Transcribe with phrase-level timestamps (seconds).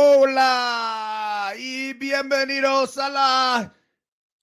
[0.00, 3.74] Hola y bienvenidos a la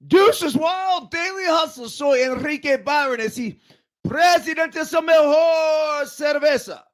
[0.02, 1.88] Deuces Wild Daily Hustle.
[1.88, 3.58] Soy Enrique Byrnes y
[4.04, 6.86] presidente de su mejor cerveza.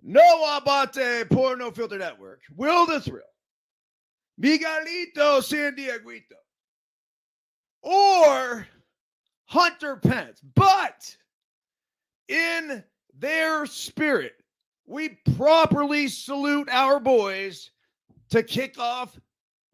[0.00, 2.40] No Abate por No Filter Network.
[2.54, 3.24] Will the Thrill.
[4.40, 6.38] Miguelito San Dieguito.
[7.82, 8.64] Or
[9.46, 10.40] Hunter Pence.
[10.54, 11.16] But
[12.28, 12.84] in
[13.18, 14.39] their spirit,
[14.90, 17.70] we properly salute our boys
[18.28, 19.18] to kick off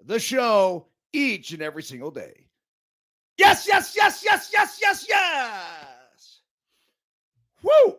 [0.05, 2.47] the show each and every single day.
[3.39, 6.41] Yes, yes, yes, yes, yes, yes, yes.
[7.63, 7.97] Woo!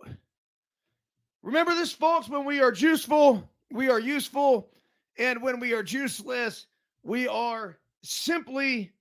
[1.41, 4.69] Remember this, folks, when we are juiceful, we are useful.
[5.17, 6.67] And when we are juiceless,
[7.01, 8.91] we are simply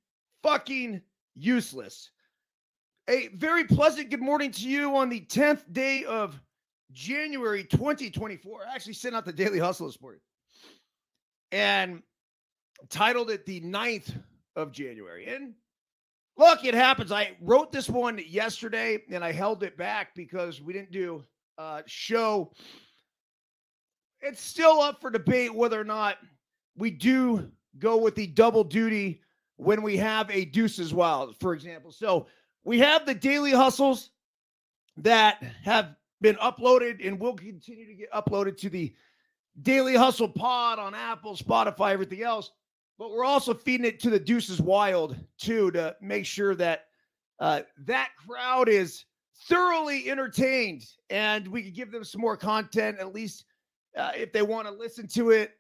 [0.43, 1.03] fucking
[1.35, 2.11] useless.
[3.11, 6.41] A very pleasant good morning to you on the 10th day of
[6.93, 8.61] January 2024.
[8.67, 10.21] I actually sent out the Daily Hustle this morning
[11.53, 12.03] and
[12.89, 14.13] titled it the 9th
[14.55, 15.27] of January.
[15.27, 15.55] And
[16.37, 17.13] look, it happens.
[17.13, 21.25] I wrote this one yesterday and I held it back because we didn't do
[21.59, 22.53] a show.
[24.21, 26.17] It's still up for debate whether or not
[26.77, 29.21] we do go with the double duty
[29.57, 31.91] when we have a deuces wild, for example.
[31.91, 32.27] So
[32.65, 34.11] we have the daily hustles
[34.99, 38.95] that have been uploaded and will continue to get uploaded to the
[39.63, 42.51] Daily Hustle Pod on Apple, Spotify, everything else.
[42.99, 46.87] But we're also feeding it to the Deuces Wild too to make sure that
[47.39, 49.05] uh, that crowd is
[49.49, 53.45] thoroughly entertained and we can give them some more content, at least
[53.97, 55.53] uh, if they want to listen to it,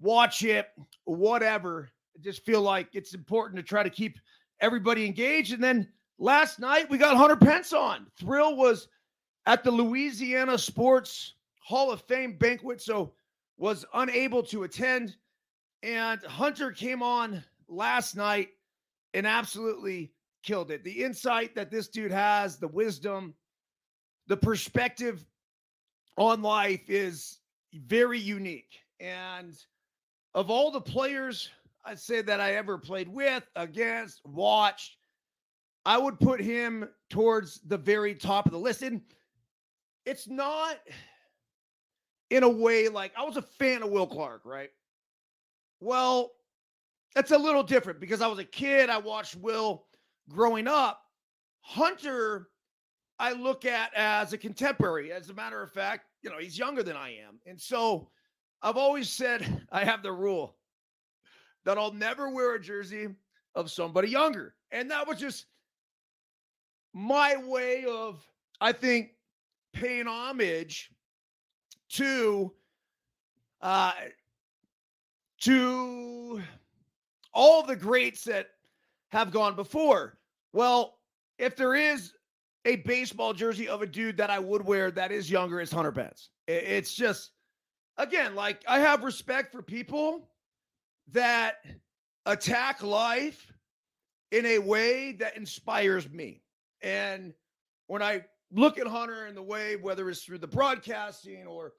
[0.00, 0.68] watch it,
[1.04, 1.90] whatever.
[2.14, 4.18] I just feel like it's important to try to keep
[4.60, 5.52] everybody engaged.
[5.52, 8.06] And then last night we got Hunter Pence on.
[8.18, 8.88] Thrill was
[9.46, 13.12] at the Louisiana Sports Hall of Fame banquet, so
[13.56, 15.16] was unable to attend.
[15.82, 18.48] And Hunter came on last night
[19.14, 20.12] and absolutely
[20.42, 20.84] killed it.
[20.84, 23.34] The insight that this dude has, the wisdom,
[24.26, 25.24] the perspective
[26.16, 27.38] on life is
[27.72, 28.80] very unique.
[29.00, 29.54] And
[30.34, 31.50] of all the players
[31.86, 34.96] I'd say that I ever played with, against, watched,
[35.84, 38.82] I would put him towards the very top of the list.
[38.82, 39.00] And
[40.06, 40.78] it's not
[42.30, 44.70] in a way like I was a fan of Will Clark, right?
[45.80, 46.32] Well,
[47.14, 48.88] that's a little different because I was a kid.
[48.88, 49.84] I watched Will
[50.28, 51.02] growing up.
[51.60, 52.48] Hunter,
[53.18, 55.12] I look at as a contemporary.
[55.12, 57.40] As a matter of fact, you know, he's younger than I am.
[57.44, 58.08] And so
[58.62, 60.56] I've always said I have the rule
[61.64, 63.08] that I'll never wear a jersey
[63.54, 64.54] of somebody younger.
[64.70, 65.46] And that was just
[66.94, 68.24] my way of,
[68.60, 69.15] I think,
[69.76, 70.90] paying homage
[71.90, 72.52] to
[73.60, 73.92] uh
[75.40, 76.42] to
[77.34, 78.48] all the greats that
[79.10, 80.18] have gone before.
[80.52, 80.98] Well,
[81.38, 82.12] if there is
[82.64, 85.92] a baseball jersey of a dude that I would wear that is younger, it's Hunter
[85.92, 86.30] Pence.
[86.48, 87.32] It's just
[87.98, 90.30] again, like I have respect for people
[91.12, 91.56] that
[92.24, 93.52] attack life
[94.32, 96.42] in a way that inspires me.
[96.82, 97.34] And
[97.86, 101.72] when I look at Hunter in the way, whether it's through the broadcasting or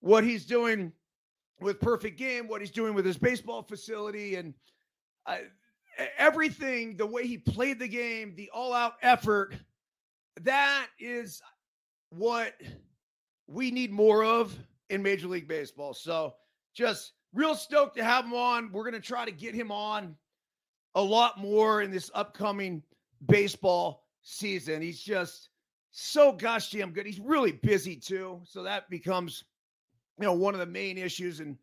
[0.00, 0.92] what he's doing
[1.60, 4.54] with Perfect Game, what he's doing with his baseball facility, and
[5.26, 5.38] uh,
[6.16, 9.54] everything, the way he played the game, the all out effort,
[10.40, 11.42] that is
[12.10, 12.54] what
[13.46, 14.56] we need more of
[14.88, 15.92] in Major League Baseball.
[15.92, 16.34] So
[16.74, 18.72] just real stoked to have him on.
[18.72, 20.16] We're going to try to get him on
[20.94, 22.82] a lot more in this upcoming
[23.26, 24.82] baseball season.
[24.82, 25.49] He's just
[25.92, 27.06] so gosh damn good.
[27.06, 28.40] He's really busy too.
[28.44, 29.44] So that becomes,
[30.18, 31.40] you know, one of the main issues.
[31.40, 31.56] And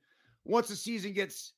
[0.45, 1.53] once the season gets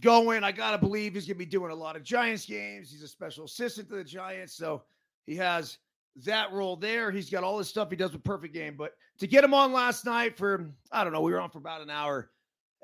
[0.00, 2.90] going, I got to believe he's to be doing a lot of Giants games.
[2.90, 4.54] He's a special assistant to the Giants.
[4.54, 4.82] So
[5.26, 5.78] he has
[6.24, 7.10] that role there.
[7.10, 8.74] He's got all this stuff he does with Perfect Game.
[8.76, 11.58] But to get him on last night for, I don't know, we were on for
[11.58, 12.30] about an hour.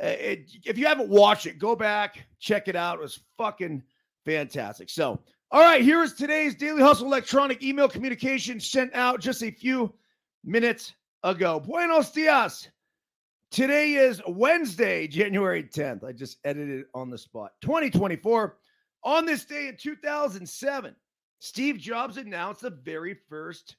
[0.02, 2.98] Uh, it, if you haven't watched it, go back, check it out.
[2.98, 3.82] It was fucking
[4.24, 4.88] fantastic.
[4.88, 5.20] So,
[5.52, 9.92] all right, here is today's Daily Hustle electronic email communication sent out just a few
[10.44, 10.94] minutes
[11.24, 11.58] ago.
[11.58, 12.68] Buenos dias.
[13.50, 16.04] Today is Wednesday, January 10th.
[16.04, 17.50] I just edited it on the spot.
[17.62, 18.58] 2024.
[19.02, 20.94] On this day in 2007,
[21.40, 23.74] Steve Jobs announced the very first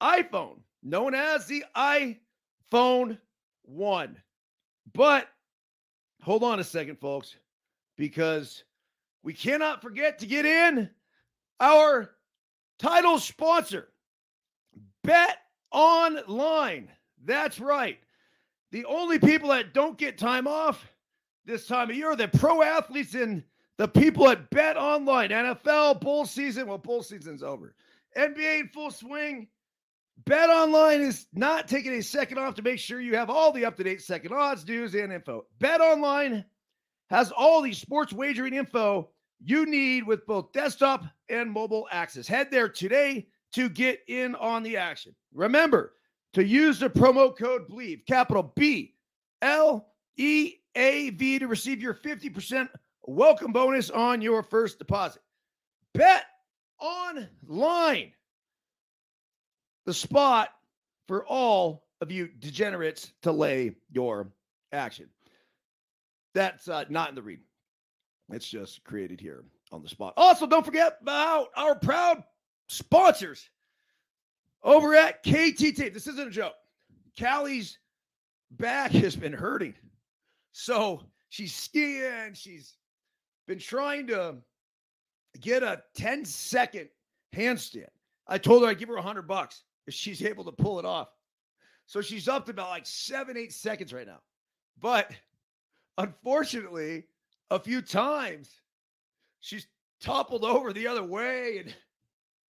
[0.00, 3.18] iPhone, known as the iPhone
[3.62, 4.16] 1.
[4.94, 5.26] But
[6.22, 7.34] hold on a second, folks,
[7.96, 8.62] because
[9.24, 10.88] we cannot forget to get in
[11.60, 12.10] our
[12.78, 13.88] title sponsor,
[15.04, 15.38] Bet
[15.72, 16.90] Online.
[17.24, 17.98] That's right.
[18.70, 20.86] The only people that don't get time off
[21.44, 23.42] this time of year are the pro athletes and
[23.78, 26.66] the people at Bet Online, NFL, bowl season.
[26.66, 27.74] Well, bowl season's over.
[28.16, 29.48] NBA in full swing.
[30.26, 33.64] Bet Online is not taking a second off to make sure you have all the
[33.64, 35.46] up to date second odds, news, and info.
[35.60, 36.44] Bet Online
[37.08, 42.26] has all the sports wagering info you need with both desktop and mobile access.
[42.26, 45.14] Head there today to get in on the action.
[45.32, 45.94] Remember
[46.34, 48.94] to use the promo code BLEAV, capital B
[49.42, 52.68] L E A V, to receive your 50%
[53.06, 55.22] welcome bonus on your first deposit.
[55.94, 56.24] Bet
[56.80, 58.12] online
[59.86, 60.50] the spot
[61.06, 64.30] for all of you degenerates to lay your
[64.72, 65.08] action.
[66.34, 67.40] That's uh, not in the read.
[68.30, 70.14] It's just created here on the spot.
[70.16, 72.22] Also, don't forget about our proud
[72.68, 73.48] sponsors
[74.62, 75.92] over at KTT.
[75.92, 76.54] This isn't a joke.
[77.18, 77.78] Callie's
[78.50, 79.74] back has been hurting.
[80.52, 82.34] So she's skiing.
[82.34, 82.74] She's
[83.46, 84.36] been trying to
[85.40, 86.88] get a 10 second
[87.34, 87.88] handstand.
[88.26, 90.84] I told her I'd give her a hundred bucks if she's able to pull it
[90.84, 91.08] off.
[91.86, 94.20] So she's up to about like seven, eight seconds right now.
[94.80, 95.10] But
[95.96, 97.04] unfortunately,
[97.50, 98.60] a few times
[99.40, 99.66] she's
[100.00, 101.58] toppled over the other way.
[101.58, 101.74] And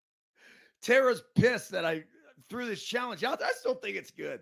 [0.83, 2.05] Tara's pissed that I
[2.49, 3.43] threw this challenge out.
[3.43, 4.41] I still think it's good.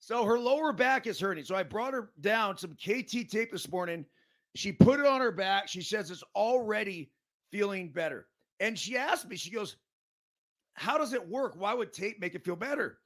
[0.00, 1.44] So her lower back is hurting.
[1.44, 4.04] So I brought her down some KT tape this morning.
[4.54, 5.68] She put it on her back.
[5.68, 7.10] She says it's already
[7.50, 8.28] feeling better.
[8.60, 9.76] And she asked me, she goes,
[10.74, 11.54] how does it work?
[11.56, 12.98] Why would tape make it feel better?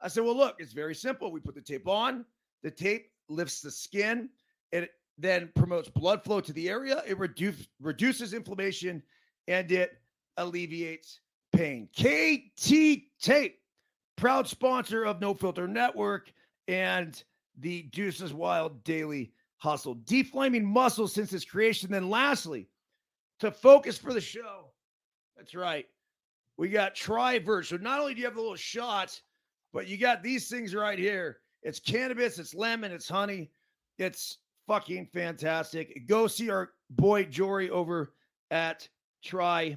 [0.00, 1.30] I said, well, look, it's very simple.
[1.30, 2.24] We put the tape on,
[2.62, 4.28] the tape lifts the skin,
[4.72, 9.02] and it then promotes blood flow to the area, it reduce, reduces inflammation,
[9.48, 9.98] and it
[10.36, 11.20] alleviates
[11.52, 11.88] pain.
[11.94, 13.58] KT Tape,
[14.16, 16.32] proud sponsor of No Filter Network
[16.68, 17.22] and
[17.58, 19.94] the Deuces Wild Daily Hustle.
[20.04, 21.90] Deflaming muscles since its creation.
[21.90, 22.68] Then, lastly,
[23.40, 24.72] to focus for the show,
[25.36, 25.86] that's right
[26.60, 27.70] we got Tri-Verge.
[27.70, 29.22] So not only do you have the little shots,
[29.72, 31.38] but you got these things right here.
[31.62, 33.50] It's cannabis, it's lemon, it's honey.
[33.96, 34.36] It's
[34.70, 36.06] fucking fantastic.
[36.06, 38.12] Go see our boy Jory over
[38.52, 38.88] at
[39.26, 39.76] triverge.com.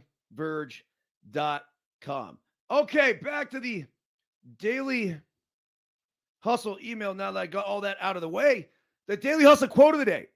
[2.69, 3.85] Okay, back to the
[4.59, 5.19] daily
[6.41, 8.69] hustle email now that I got all that out of the way.
[9.07, 10.27] The daily hustle quote of the day.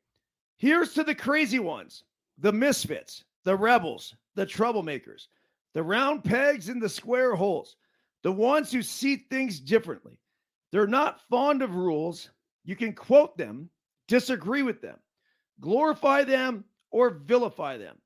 [0.57, 2.03] Here's to the crazy ones,
[2.39, 5.27] the misfits, the rebels, the troublemakers
[5.75, 7.75] the round pegs in the square holes,
[8.23, 10.17] the ones who see things differently.
[10.71, 12.31] They're not fond of rules.
[12.65, 13.69] You can quote them,
[14.07, 14.97] disagree with them,
[15.59, 17.97] glorify them, or vilify them.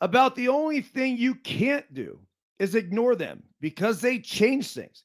[0.00, 2.20] About the only thing you can't do
[2.58, 5.04] is ignore them because they change things.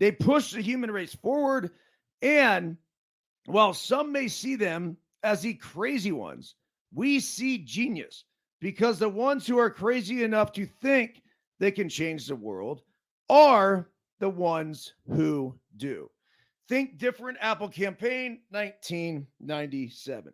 [0.00, 1.70] They push the human race forward.
[2.20, 2.76] And
[3.46, 6.54] while some may see them as the crazy ones,
[6.92, 8.24] we see genius
[8.60, 11.22] because the ones who are crazy enough to think
[11.60, 12.82] they can change the world
[13.28, 13.88] are
[14.20, 16.10] the ones who do.
[16.68, 20.32] Think Different Apple Campaign 1997.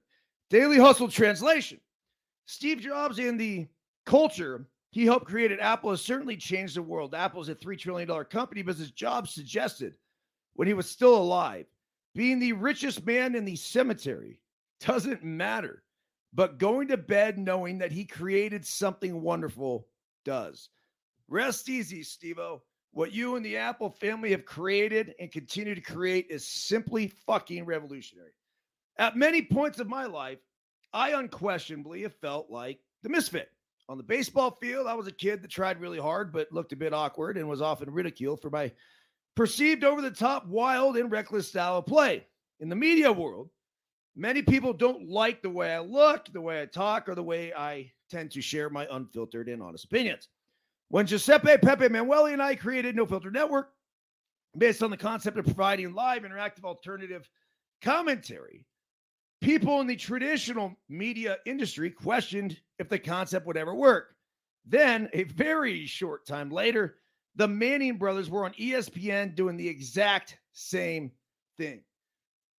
[0.49, 1.81] Daily Hustle Translation
[2.47, 3.69] Steve Jobs and the
[4.07, 7.15] culture he helped create at Apple has certainly changed the world.
[7.15, 9.95] Apple is a $3 trillion company, but as Jobs suggested
[10.55, 11.67] when he was still alive,
[12.15, 14.41] being the richest man in the cemetery
[14.81, 15.85] doesn't matter.
[16.33, 19.87] But going to bed knowing that he created something wonderful
[20.25, 20.71] does.
[21.29, 22.61] Rest easy, Stevo.
[22.93, 27.65] What you and the Apple family have created and continue to create is simply fucking
[27.65, 28.33] revolutionary.
[28.99, 30.39] At many points of my life,
[30.93, 33.51] I unquestionably have felt like the misfit.
[33.89, 36.77] On the baseball field, I was a kid that tried really hard but looked a
[36.77, 38.73] bit awkward and was often ridiculed for my
[39.37, 42.27] perceived over the top, wild, and reckless style of play.
[42.59, 43.51] In the media world,
[44.17, 47.53] many people don't like the way I look, the way I talk, or the way
[47.55, 50.29] I tend to share my unfiltered and honest opinions.
[50.91, 53.71] When Giuseppe Pepe Manueli and I created No Filter Network,
[54.59, 57.31] based on the concept of providing live, interactive, alternative
[57.81, 58.67] commentary,
[59.41, 64.17] people in the traditional media industry questioned if the concept would ever work.
[64.67, 66.97] Then, a very short time later,
[67.37, 71.13] the Manning brothers were on ESPN doing the exact same
[71.57, 71.83] thing.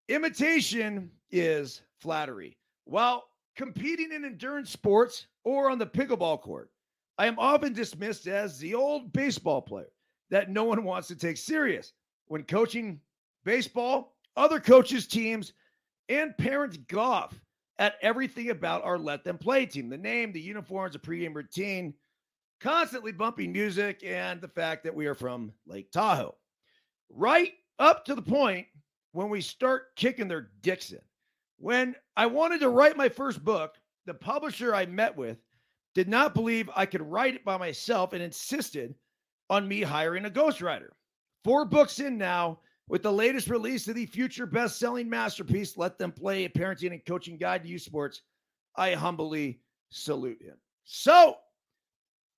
[0.09, 2.57] Imitation is flattery.
[2.85, 3.25] While
[3.57, 6.71] competing in endurance sports or on the pickleball court,
[7.21, 9.93] I am often dismissed as the old baseball player
[10.31, 11.93] that no one wants to take serious.
[12.29, 12.99] When coaching
[13.45, 15.53] baseball, other coaches, teams,
[16.09, 17.39] and parents golf
[17.79, 21.93] at everything about our Let Them Play team the name, the uniforms, the pregame routine,
[22.59, 26.35] constantly bumping music, and the fact that we are from Lake Tahoe.
[27.11, 28.67] Right up to the point
[29.13, 31.03] when we start kicking their dicks in.
[31.59, 33.75] When I wanted to write my first book,
[34.07, 35.37] the publisher I met with
[35.95, 38.95] did not believe I could write it by myself and insisted
[39.49, 40.91] on me hiring a ghostwriter.
[41.45, 45.99] Four books in now, with the latest release of the future best selling masterpiece, Let
[45.99, 48.23] Them Play, a parenting and coaching guide to youth sports,
[48.77, 50.57] I humbly salute him.
[50.85, 51.37] So,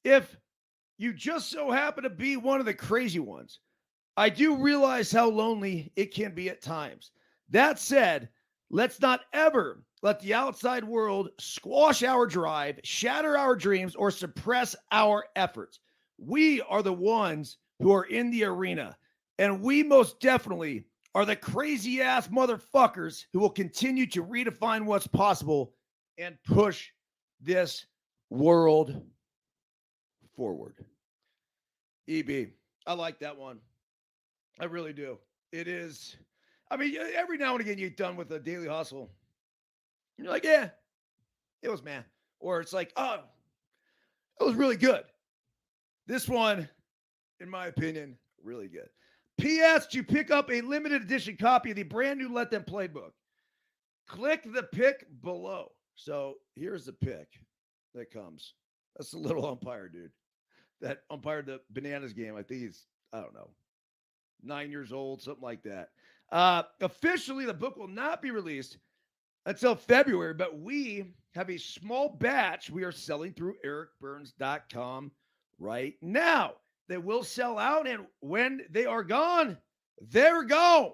[0.04, 0.36] if
[0.98, 3.60] you just so happen to be one of the crazy ones,
[4.16, 7.12] I do realize how lonely it can be at times.
[7.48, 8.28] That said,
[8.72, 14.74] let's not ever let the outside world squash our drive, shatter our dreams, or suppress
[14.90, 15.78] our efforts.
[16.18, 18.96] We are the ones who are in the arena,
[19.38, 25.06] and we most definitely are the crazy ass motherfuckers who will continue to redefine what's
[25.06, 25.74] possible
[26.18, 26.88] and push
[27.40, 27.86] this
[28.30, 29.02] world
[30.34, 30.84] forward.
[32.08, 32.48] EB,
[32.86, 33.58] I like that one.
[34.58, 35.18] I really do.
[35.52, 36.16] It is.
[36.72, 39.10] I mean, every now and again you're done with a daily hustle.
[40.16, 40.70] You're like, yeah,
[41.60, 42.02] it was man.
[42.40, 43.20] Or it's like, oh,
[44.40, 45.04] it was really good.
[46.06, 46.66] This one,
[47.40, 48.88] in my opinion, really good.
[49.38, 49.86] P.S.
[49.88, 53.12] To pic up a limited edition copy of the brand new Let Them Play book,
[54.08, 55.72] click the pic below.
[55.94, 57.28] So here's the pick
[57.94, 58.54] that comes.
[58.96, 60.10] That's the little umpire, dude.
[60.80, 62.34] That umpired the bananas game.
[62.34, 63.50] I think he's, I don't know,
[64.42, 65.90] nine years old, something like that.
[66.32, 68.78] Uh, officially, the book will not be released
[69.44, 75.12] until February, but we have a small batch we are selling through ericbyrnes.com
[75.58, 76.54] right now.
[76.88, 79.58] They will sell out, and when they are gone,
[80.10, 80.92] they're gone.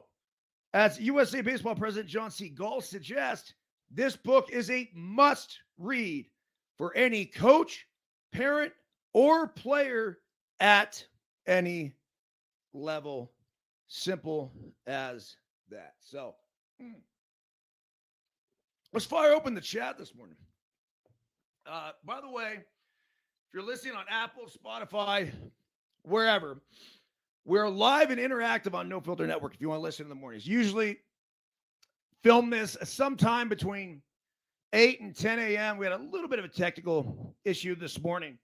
[0.75, 2.49] As USA Baseball President John C.
[2.49, 3.55] Gall suggests,
[3.91, 6.27] this book is a must read
[6.77, 7.87] for any coach,
[8.33, 8.73] parent,
[9.15, 10.19] or player
[10.61, 11.05] at
[11.47, 11.93] any
[12.75, 13.33] level
[13.89, 14.53] Simple
[14.87, 15.37] as
[15.71, 15.95] that.
[16.01, 16.35] So
[16.81, 16.93] hmm.
[18.93, 20.37] let's fire open the chat this morning.
[21.67, 25.31] Uh, by the way, if you're listening on Apple, Spotify,
[26.03, 26.61] wherever,
[27.47, 30.15] we're live and interactive on No Filter Network if you want to listen in the
[30.15, 30.47] mornings.
[30.47, 30.99] Usually
[32.23, 34.03] film this sometime between
[34.75, 35.79] 8 and 10 a.m.
[35.79, 38.37] We had a little bit of a technical issue this morning.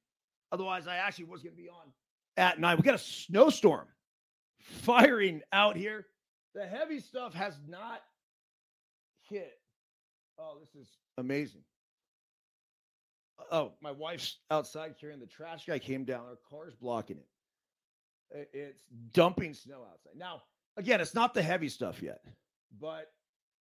[0.53, 1.93] Otherwise, I actually was going to be on
[2.39, 2.79] at night.
[2.79, 3.89] We got a snowstorm
[4.65, 6.07] firing out here.
[6.55, 8.01] The heavy stuff has not
[9.29, 9.53] hit.
[10.39, 11.63] Oh, this is amazing.
[13.51, 16.25] Oh, my wife's outside carrying the trash guy came down.
[16.25, 18.49] Our car's blocking it.
[18.53, 20.17] It's dumping snow outside.
[20.17, 20.43] Now,
[20.77, 22.21] again, it's not the heavy stuff yet,
[22.81, 23.13] but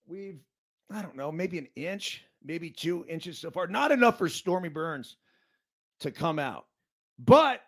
[0.06, 0.40] we've,
[0.90, 3.66] I don't know, maybe an inch, maybe two inches so far.
[3.66, 5.16] Not enough for Stormy Burns
[6.00, 6.66] to come out.
[7.18, 7.62] But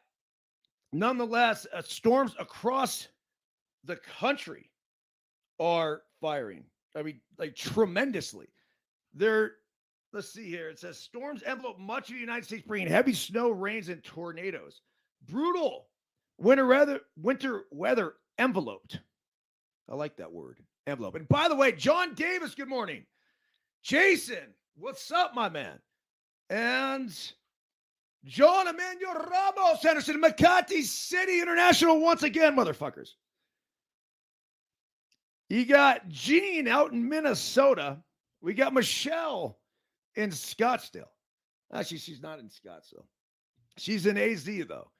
[0.93, 3.09] nonetheless, uh, storms across
[3.85, 4.71] the country
[5.61, 6.65] are firing.
[6.97, 8.47] I mean, like tremendously.
[9.15, 9.53] They're
[10.13, 10.69] let's see here.
[10.69, 14.81] It says storms envelope much of the United States, bringing heavy snow, rains, and tornadoes.
[15.29, 15.87] Brutal
[16.39, 17.01] winter weather.
[17.17, 19.01] Winter weather enveloped.
[19.89, 21.15] I like that word, envelope.
[21.15, 22.55] And by the way, John Davis.
[22.55, 23.05] Good morning,
[23.83, 24.55] Jason.
[24.77, 25.79] What's up, my man?
[26.51, 27.15] And
[28.25, 33.11] John Emmanuel Ramos Anderson, Makati City International once again, motherfuckers.
[35.49, 37.99] You got Gene out in Minnesota.
[38.41, 39.59] We got Michelle
[40.15, 41.09] in Scottsdale.
[41.73, 43.05] Actually, she's not in Scottsdale.
[43.77, 44.91] She's in AZ though,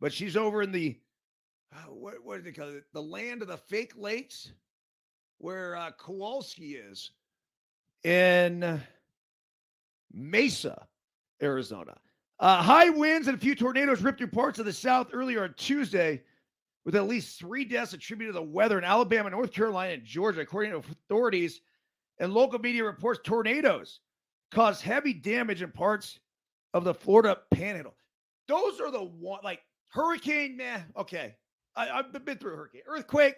[0.00, 0.98] but she's over in the
[1.72, 2.84] uh, what, what do they call it?
[2.92, 4.52] The land of the fake lakes,
[5.38, 7.10] where uh, Kowalski is
[8.04, 8.80] in
[10.12, 10.86] Mesa,
[11.42, 11.96] Arizona.
[12.40, 15.54] Uh, high winds and a few tornadoes ripped through parts of the South earlier on
[15.56, 16.22] Tuesday
[16.88, 20.40] with at least three deaths attributed to the weather in Alabama, North Carolina, and Georgia,
[20.40, 21.60] according to authorities
[22.18, 23.20] and local media reports.
[23.22, 24.00] Tornadoes
[24.50, 26.18] caused heavy damage in parts
[26.72, 27.94] of the Florida Panhandle.
[28.46, 30.56] Those are the one like hurricane.
[30.56, 31.34] Man, okay,
[31.76, 33.34] I, I've been through a hurricane, earthquake.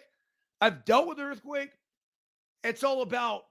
[0.61, 1.71] I've dealt with earthquake.
[2.63, 3.41] It's all about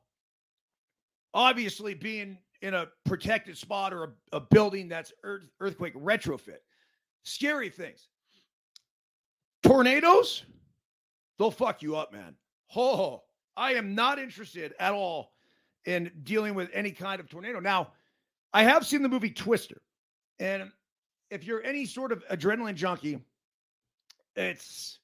[1.34, 6.60] obviously being in a protected spot or a, a building that's earth, earthquake retrofit.
[7.22, 8.08] Scary things.
[9.70, 10.46] Tornadoes,
[11.38, 12.34] they'll fuck you up, man.
[12.74, 13.22] Oh,
[13.56, 15.30] I am not interested at all
[15.84, 17.60] in dealing with any kind of tornado.
[17.60, 17.92] Now,
[18.52, 19.80] I have seen the movie Twister.
[20.40, 20.72] And
[21.30, 23.20] if you're any sort of adrenaline junkie,
[24.34, 24.98] it's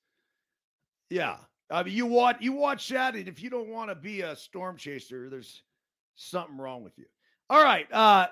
[1.10, 1.36] yeah.
[1.70, 4.34] I mean, you watch you watch that, and if you don't want to be a
[4.34, 5.62] storm chaser, there's
[6.16, 7.04] something wrong with you.
[7.50, 8.26] All right, uh,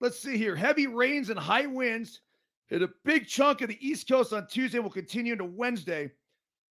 [0.00, 0.54] let's see here.
[0.54, 2.20] Heavy rains and high winds
[2.68, 6.10] Hit a big chunk of the East Coast on Tuesday will continue into Wednesday.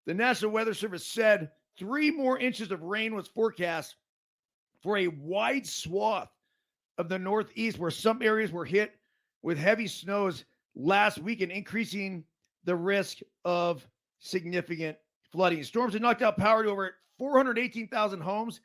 [0.06, 3.96] The National Weather Service said three more inches of rain was forecast
[4.82, 6.30] for a wide swath
[6.98, 8.94] of the Northeast, where some areas were hit
[9.44, 10.46] with heavy snows
[10.76, 12.24] last week and increasing
[12.66, 13.88] the risk of
[14.20, 14.98] significant
[15.32, 15.64] flooding.
[15.64, 18.62] Storms have knocked out power to over 418,000 homes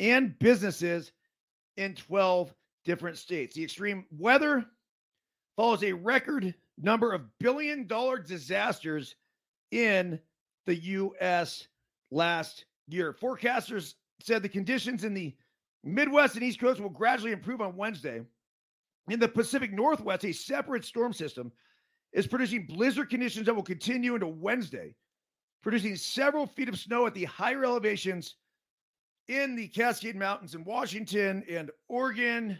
[0.00, 1.12] and businesses
[1.76, 3.54] in 12 different states.
[3.54, 4.64] The extreme weather
[5.56, 9.14] follows a record number of billion dollar disasters
[9.70, 10.18] in
[10.66, 11.66] the U.S.
[12.10, 13.16] last year.
[13.20, 15.34] Forecasters said the conditions in the
[15.84, 18.22] Midwest and East Coast will gradually improve on Wednesday.
[19.08, 21.50] In the Pacific Northwest, a separate storm system
[22.12, 24.94] is producing blizzard conditions that will continue into Wednesday,
[25.62, 28.36] producing several feet of snow at the higher elevations
[29.28, 32.58] in the Cascade Mountains in Washington and Oregon.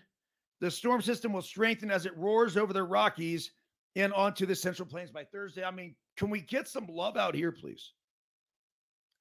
[0.60, 3.52] The storm system will strengthen as it roars over the Rockies
[3.96, 5.64] and onto the Central Plains by Thursday.
[5.64, 7.92] I mean, can we get some love out here, please?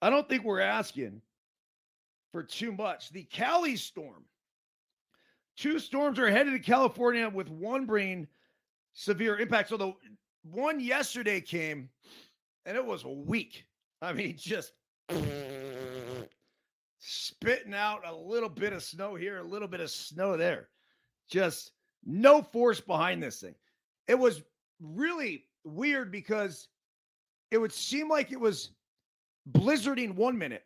[0.01, 1.21] I don't think we're asking
[2.31, 3.11] for too much.
[3.11, 4.25] The Cali storm.
[5.57, 8.27] Two storms are headed to California with one bringing
[8.93, 9.69] severe impact.
[9.69, 9.93] So the
[10.43, 11.89] one yesterday came
[12.65, 13.65] and it was weak.
[14.01, 14.73] I mean, just
[16.99, 20.69] spitting out a little bit of snow here, a little bit of snow there.
[21.29, 21.71] Just
[22.05, 23.55] no force behind this thing.
[24.07, 24.41] It was
[24.81, 26.67] really weird because
[27.51, 28.71] it would seem like it was
[29.51, 30.63] blizzarding one minute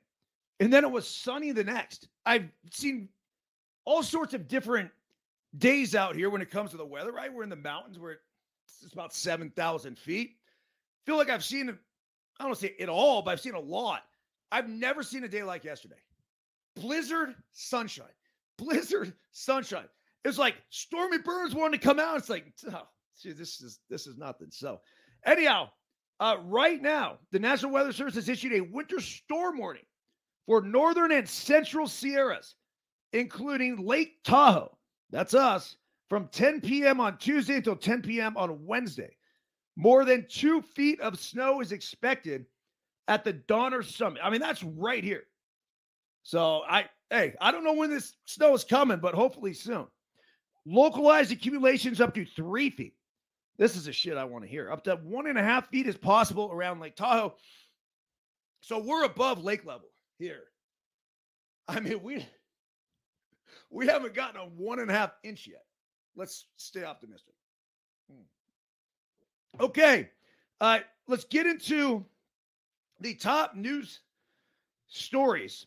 [0.59, 2.07] and then it was sunny the next.
[2.25, 3.09] I've seen
[3.83, 4.89] all sorts of different
[5.57, 7.33] days out here when it comes to the weather, right?
[7.33, 8.19] We're in the mountains where
[8.83, 10.37] it's about 7,000 feet.
[11.05, 11.77] feel like I've seen,
[12.39, 14.03] I don't say it all, but I've seen a lot.
[14.51, 15.95] I've never seen a day like yesterday.
[16.75, 18.07] Blizzard, sunshine.
[18.57, 19.87] Blizzard, sunshine.
[20.23, 22.17] It's like Stormy Burns wanted to come out.
[22.17, 24.47] It's like, oh, see, this is this is nothing.
[24.51, 24.79] So,
[25.25, 25.69] anyhow,
[26.19, 29.85] uh, right now, the National Weather Service has issued a winter storm warning
[30.45, 32.55] for northern and central Sierras,
[33.13, 34.77] including Lake Tahoe.
[35.09, 35.75] That's us
[36.09, 36.99] from 10 p.m.
[36.99, 38.37] on Tuesday until 10 p.m.
[38.37, 39.15] on Wednesday.
[39.75, 42.45] More than two feet of snow is expected
[43.07, 44.21] at the Donner Summit.
[44.23, 45.23] I mean, that's right here.
[46.23, 49.87] So I, hey, I don't know when this snow is coming, but hopefully soon.
[50.65, 52.95] Localized accumulations up to three feet.
[53.57, 54.71] This is a shit I want to hear.
[54.71, 57.35] Up to one and a half feet is possible around Lake Tahoe.
[58.61, 60.43] So we're above lake level here.
[61.67, 62.25] I mean, we
[63.69, 65.63] we haven't gotten a one and a half inch yet.
[66.15, 67.33] Let's stay optimistic.
[68.11, 69.63] Hmm.
[69.63, 70.09] Okay,
[70.61, 72.05] uh, let's get into
[72.99, 74.01] the top news
[74.87, 75.65] stories.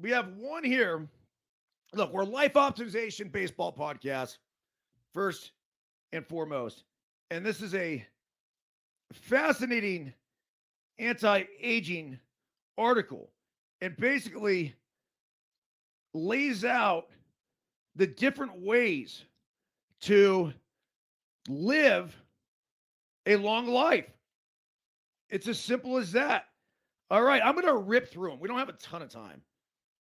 [0.00, 1.08] We have one here.
[1.94, 4.38] Look, we're life optimization baseball podcast
[5.14, 5.52] first
[6.12, 6.84] and foremost,
[7.30, 8.04] and this is a
[9.12, 10.12] fascinating
[10.98, 12.18] anti-aging
[12.76, 13.30] article
[13.80, 14.74] and basically
[16.14, 17.06] lays out
[17.96, 19.24] the different ways
[20.00, 20.52] to
[21.48, 22.14] live
[23.26, 24.06] a long life.
[25.30, 26.44] It's as simple as that.
[27.10, 28.40] All right, I'm going to rip through them.
[28.40, 29.42] We don't have a ton of time.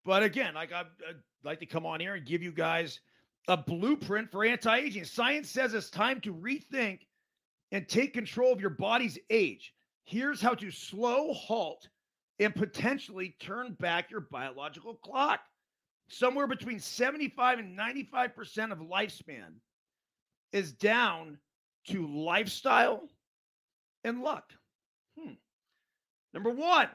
[0.06, 3.00] But again, like I'd, I'd like to come on here and give you guys
[3.48, 5.06] a blueprint for anti-aging.
[5.06, 7.00] Science says it's time to rethink
[7.72, 9.74] and take control of your body's age.
[10.06, 11.88] Here's how to slow, halt,
[12.40, 15.42] and potentially turn back your biological clock.
[16.10, 19.56] Somewhere between 75 and 95% of lifespan
[20.54, 21.38] is down
[21.90, 23.10] to lifestyle
[24.04, 24.54] and luck.
[25.20, 25.34] Hmm.
[26.34, 26.88] Number one,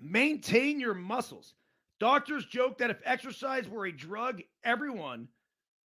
[0.00, 1.54] maintain your muscles.
[2.00, 5.28] Doctors joke that if exercise were a drug, everyone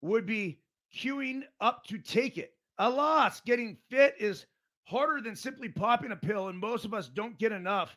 [0.03, 0.61] would be
[0.95, 2.53] queuing up to take it.
[2.79, 4.47] Alas, getting fit is
[4.85, 7.97] harder than simply popping a pill, and most of us don't get enough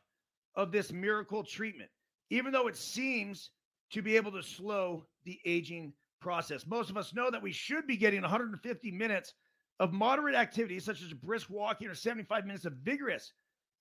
[0.56, 1.90] of this miracle treatment,
[2.30, 3.50] even though it seems
[3.92, 5.92] to be able to slow the aging
[6.22, 6.66] process.
[6.66, 9.34] Most of us know that we should be getting 150 minutes
[9.80, 13.34] of moderate activity, such as brisk walking or 75 minutes of vigorous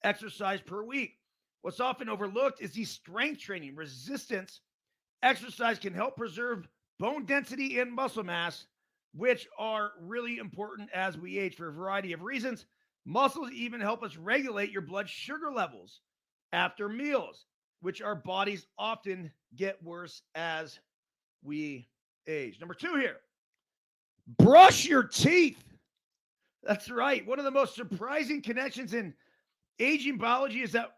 [0.02, 1.18] exercise per week.
[1.62, 3.74] What's often overlooked is the strength training.
[3.76, 4.60] Resistance
[5.22, 8.66] exercise can help preserve bone density and muscle mass,
[9.14, 12.66] which are really important as we age for a variety of reasons.
[13.07, 16.00] Muscles even help us regulate your blood sugar levels,
[16.54, 17.46] after meals,
[17.80, 20.78] which our bodies often get worse as
[21.42, 21.88] we
[22.26, 22.59] age.
[22.61, 23.16] Number two here
[24.38, 25.62] brush your teeth.
[26.62, 27.26] That's right.
[27.26, 29.12] One of the most surprising connections in
[29.78, 30.96] aging biology is that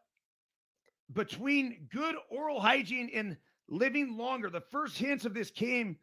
[1.12, 3.36] between good oral hygiene and
[3.68, 5.96] living longer, the first hints of this came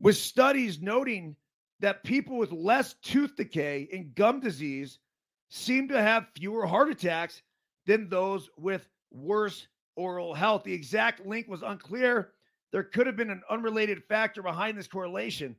[0.00, 1.36] with studies noting
[1.80, 4.98] that people with less tooth decay and gum disease
[5.50, 7.42] seem to have fewer heart attacks
[7.86, 10.64] than those with worse oral health.
[10.64, 12.32] The exact link was unclear.
[12.72, 15.56] There could have been an unrelated factor behind this correlation,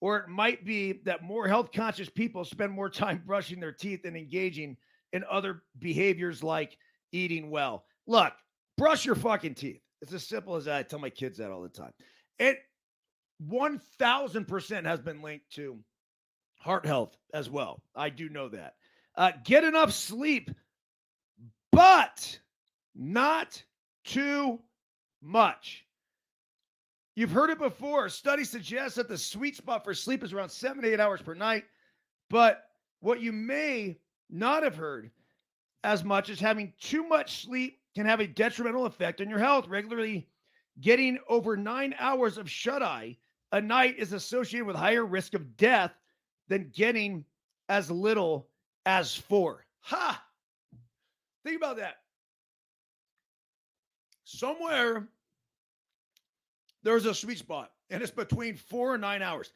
[0.00, 4.04] or it might be that more health conscious people spend more time brushing their teeth
[4.04, 4.76] and engaging
[5.12, 6.76] in other behaviors like
[7.12, 7.84] eating well.
[8.06, 8.32] Look,
[8.76, 9.80] brush your fucking teeth.
[10.02, 10.76] It's as simple as that.
[10.76, 11.92] I tell my kids that all the time.
[12.38, 12.58] It
[13.46, 15.78] 1000% has been linked to
[16.58, 17.82] heart health as well.
[17.94, 18.74] I do know that.
[19.16, 20.50] Uh, get enough sleep,
[21.72, 22.38] but
[22.94, 23.62] not
[24.04, 24.60] too
[25.22, 25.84] much.
[27.16, 28.08] You've heard it before.
[28.08, 31.34] Studies suggest that the sweet spot for sleep is around seven to eight hours per
[31.34, 31.64] night.
[32.28, 32.62] But
[33.00, 33.98] what you may
[34.30, 35.10] not have heard
[35.82, 39.68] as much as having too much sleep can have a detrimental effect on your health.
[39.68, 40.28] Regularly
[40.80, 43.16] getting over nine hours of shut eye
[43.52, 45.92] a night is associated with higher risk of death
[46.48, 47.24] than getting
[47.68, 48.48] as little
[48.86, 49.66] as four.
[49.80, 50.22] Ha!
[51.44, 51.96] Think about that.
[54.24, 55.08] Somewhere
[56.82, 59.52] there's a sweet spot, and it's between four and nine hours.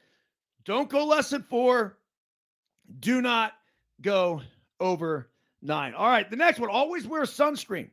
[0.65, 1.99] Don't go less than four.
[3.01, 3.53] Do not
[4.01, 4.43] go
[4.81, 5.31] over
[5.63, 5.95] nine.
[5.95, 7.91] All right, the next one always wear sunscreen.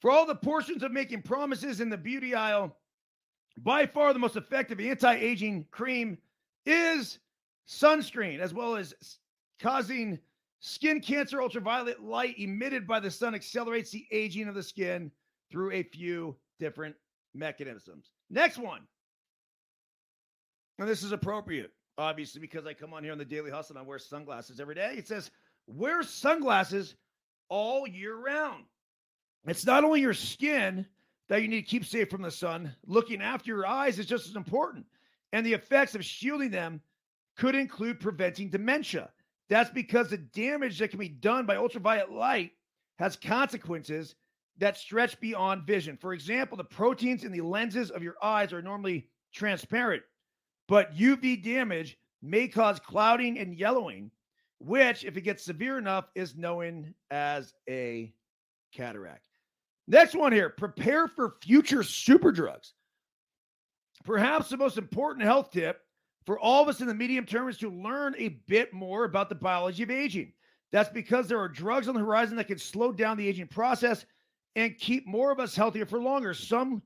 [0.00, 2.76] For all the portions of making promises in the beauty aisle,
[3.58, 6.16] by far the most effective anti aging cream
[6.64, 7.18] is
[7.68, 8.94] sunscreen, as well as
[9.60, 10.18] causing
[10.60, 11.42] skin cancer.
[11.42, 15.10] Ultraviolet light emitted by the sun accelerates the aging of the skin
[15.50, 16.94] through a few different
[17.34, 18.10] mechanisms.
[18.30, 18.82] Next one.
[20.78, 23.84] And this is appropriate, obviously, because I come on here on the Daily Hustle and
[23.84, 24.94] I wear sunglasses every day.
[24.96, 25.30] It says,
[25.66, 26.94] wear sunglasses
[27.50, 28.64] all year round.
[29.46, 30.86] It's not only your skin
[31.28, 34.28] that you need to keep safe from the sun, looking after your eyes is just
[34.28, 34.84] as important.
[35.32, 36.80] And the effects of shielding them
[37.36, 39.10] could include preventing dementia.
[39.48, 42.52] That's because the damage that can be done by ultraviolet light
[42.98, 44.14] has consequences
[44.58, 45.96] that stretch beyond vision.
[45.96, 50.02] For example, the proteins in the lenses of your eyes are normally transparent,
[50.68, 54.10] but UV damage may cause clouding and yellowing,
[54.58, 58.12] which, if it gets severe enough, is known as a
[58.72, 59.29] cataract.
[59.90, 62.74] Next one here prepare for future super drugs.
[64.04, 65.80] Perhaps the most important health tip
[66.26, 69.28] for all of us in the medium term is to learn a bit more about
[69.28, 70.32] the biology of aging.
[70.70, 74.06] That's because there are drugs on the horizon that can slow down the aging process
[74.54, 76.34] and keep more of us healthier for longer.
[76.34, 76.82] Some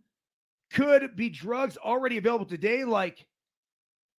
[0.73, 3.27] could be drugs already available today, like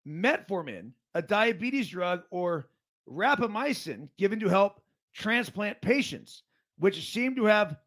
[0.07, 2.69] metformin, a diabetes drug, or
[3.09, 4.79] rapamycin, given to help
[5.15, 6.43] transplant patients,
[6.77, 7.77] which seem to have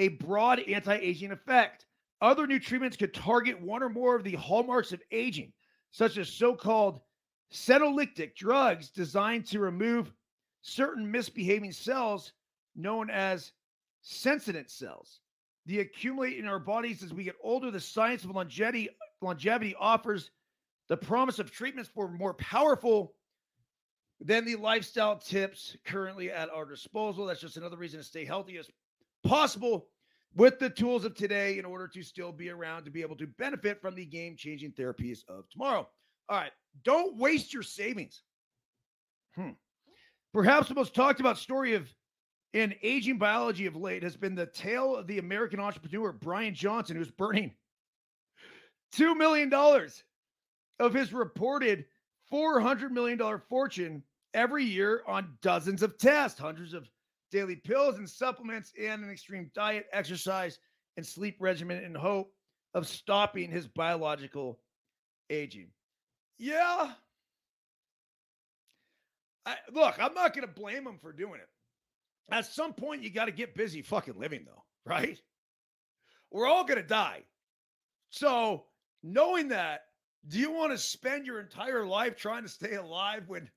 [0.00, 1.86] a broad anti aging effect.
[2.20, 5.52] Other new treatments could target one or more of the hallmarks of aging,
[5.90, 7.00] such as so called
[7.52, 10.12] senolytic drugs designed to remove
[10.62, 12.32] certain misbehaving cells
[12.74, 13.52] known as
[14.02, 15.20] senescent cells.
[15.66, 17.70] They accumulate in our bodies as we get older.
[17.70, 18.88] The science of longevity,
[19.20, 20.30] longevity offers
[20.88, 23.14] the promise of treatments for more powerful
[24.20, 27.26] than the lifestyle tips currently at our disposal.
[27.26, 28.58] That's just another reason to stay healthy
[29.24, 29.88] possible
[30.34, 33.26] with the tools of today in order to still be around to be able to
[33.26, 35.88] benefit from the game changing therapies of tomorrow.
[36.28, 36.52] All right.
[36.84, 38.22] Don't waste your savings.
[39.34, 39.50] Hmm.
[40.32, 41.92] Perhaps the most talked about story of
[42.52, 46.96] in aging biology of late has been the tale of the American entrepreneur Brian Johnson,
[46.96, 47.52] who's burning
[48.94, 49.52] $2 million
[50.80, 51.84] of his reported
[52.32, 54.02] $400 million fortune
[54.34, 56.88] every year on dozens of tests, hundreds of
[57.30, 60.58] daily pills and supplements, and an extreme diet, exercise,
[60.96, 62.32] and sleep regimen in hope
[62.74, 64.60] of stopping his biological
[65.28, 65.68] aging.
[66.38, 66.92] Yeah.
[69.46, 71.48] I, look, I'm not going to blame him for doing it.
[72.30, 75.18] At some point, you got to get busy fucking living, though, right?
[76.30, 77.22] We're all going to die.
[78.10, 78.64] So,
[79.02, 79.82] knowing that,
[80.28, 83.48] do you want to spend your entire life trying to stay alive when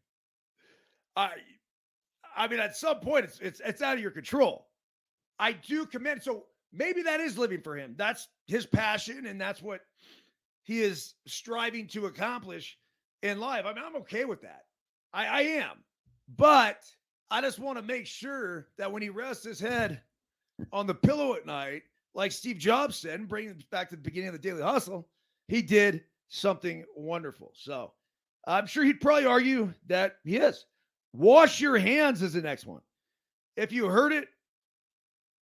[1.15, 1.31] I
[2.35, 4.67] I mean at some point it's it's it's out of your control.
[5.39, 7.95] I do commend so maybe that is living for him.
[7.97, 9.81] That's his passion and that's what
[10.63, 12.77] he is striving to accomplish
[13.21, 13.65] in life.
[13.65, 14.63] I mean, I'm okay with that.
[15.13, 15.83] I, I am.
[16.37, 16.83] But
[17.29, 20.01] I just want to make sure that when he rests his head
[20.71, 21.83] on the pillow at night,
[22.15, 25.07] like Steve Jobs said, and bringing back to the beginning of the Daily Hustle,
[25.47, 27.51] he did something wonderful.
[27.55, 27.93] So
[28.47, 30.65] I'm sure he'd probably argue that he is.
[31.13, 32.81] Wash your hands is the next one.
[33.55, 34.27] If you heard it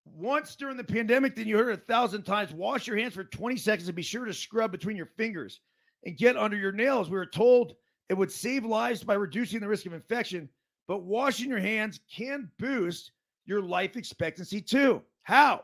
[0.06, 2.54] once during the pandemic, then you heard it a thousand times.
[2.54, 5.62] Wash your hands for 20 seconds and be sure to scrub between your fingers
[6.06, 7.10] and get under your nails.
[7.10, 7.76] We were told
[8.10, 10.50] it would save lives by reducing the risk of infection
[10.92, 13.14] but washing your hands can boost
[13.46, 15.02] your life expectancy too.
[15.24, 15.64] How?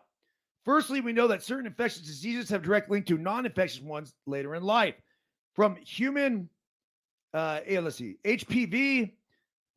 [0.63, 4.63] Firstly, we know that certain infectious diseases have direct link to non-infectious ones later in
[4.63, 4.95] life.
[5.53, 6.47] From human,
[7.33, 9.11] uh, let's see, HPV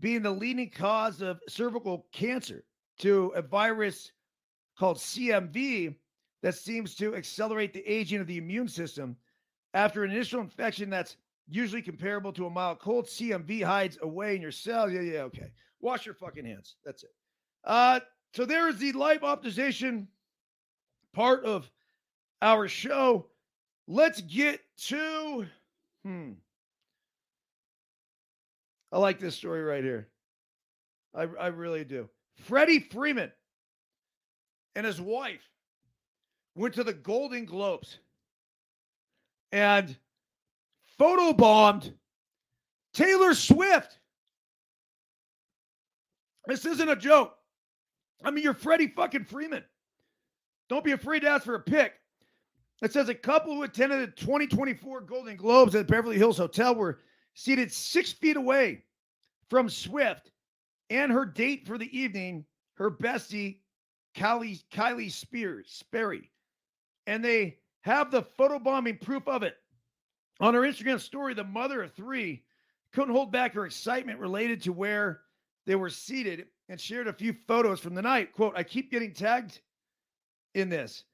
[0.01, 2.65] being the leading cause of cervical cancer
[2.99, 4.13] to a virus
[4.79, 5.95] called CMV
[6.43, 9.17] that seems to accelerate the aging of the immune system.
[9.75, 11.17] After an initial infection that's
[11.49, 14.93] usually comparable to a mild cold, CMV hides away in your cells.
[14.93, 15.51] Yeah, yeah, okay.
[15.81, 16.77] Wash your fucking hands.
[16.85, 17.11] That's it.
[17.65, 18.01] Uh,
[18.35, 20.07] so there is the live optimization
[21.13, 21.71] part of
[22.43, 23.27] our show.
[23.87, 25.47] Let's get to
[26.05, 26.33] hmm.
[28.93, 30.09] I like this story right here.
[31.15, 32.09] I, I really do.
[32.39, 33.31] Freddie Freeman
[34.75, 35.43] and his wife
[36.55, 37.99] went to the Golden Globes
[39.53, 39.97] and
[40.99, 41.93] photobombed
[42.95, 43.99] Taylor Swift.
[46.47, 47.37] This isn't a joke.
[48.25, 49.65] I mean, you're Freddie fucking Freeman.
[50.69, 51.95] Don't be afraid to ask for a pic.
[52.83, 57.01] It says a couple who attended the 2024 Golden Globes at Beverly Hills Hotel were
[57.41, 58.85] seated six feet away
[59.49, 60.31] from Swift
[60.91, 63.61] and her date for the evening, her bestie,
[64.15, 66.31] Kylie, Kylie Spears, Sperry.
[67.07, 69.57] And they have the photobombing proof of it.
[70.41, 72.45] On her Instagram story, the mother of three
[72.93, 75.23] couldn't hold back her excitement related to where
[75.67, 78.35] they were seated and shared a few photos from the night.
[78.35, 79.61] Quote, I keep getting tagged
[80.55, 81.05] in this.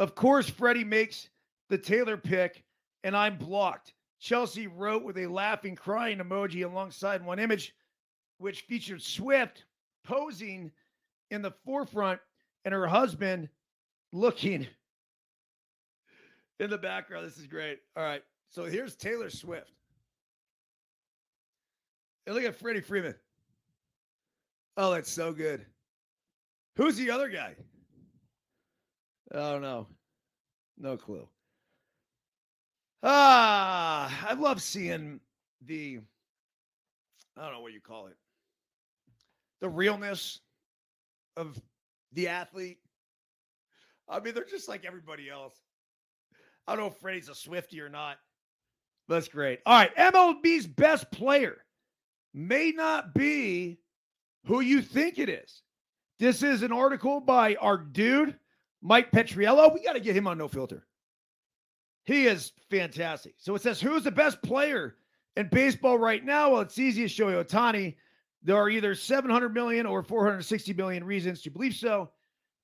[0.00, 1.28] Of course, Freddie makes
[1.68, 2.64] the Taylor pic,
[3.04, 3.92] and I'm blocked.
[4.18, 7.74] Chelsea wrote with a laughing, crying emoji alongside one image,
[8.38, 9.64] which featured Swift
[10.04, 10.70] posing
[11.30, 12.20] in the forefront
[12.64, 13.48] and her husband
[14.12, 14.66] looking
[16.60, 17.26] in the background.
[17.26, 17.80] This is great.
[17.96, 18.22] All right.
[18.48, 19.70] So here's Taylor Swift.
[22.26, 23.14] And look at Freddie Freeman.
[24.76, 25.64] Oh, that's so good.
[26.76, 27.54] Who's the other guy?
[29.32, 29.86] I don't know.
[30.78, 31.28] No clue.
[33.02, 35.20] Ah, I love seeing
[35.64, 36.00] the
[37.36, 38.16] I don't know what you call it.
[39.60, 40.40] The realness
[41.36, 41.60] of
[42.12, 42.78] the athlete.
[44.08, 45.60] I mean, they're just like everybody else.
[46.66, 48.16] I don't know if Freddie's a Swiftie or not.
[49.08, 49.60] That's great.
[49.66, 49.94] All right.
[49.96, 51.58] MLB's best player
[52.34, 53.78] may not be
[54.46, 55.62] who you think it is.
[56.18, 58.36] This is an article by our dude,
[58.82, 59.72] Mike Petriello.
[59.74, 60.86] We got to get him on No Filter.
[62.06, 63.34] He is fantastic.
[63.36, 64.96] So it says, Who's the best player
[65.36, 66.50] in baseball right now?
[66.50, 67.96] Well, it's easy to show you Ohtani.
[68.42, 72.10] There are either 700 million or 460 million reasons to believe so.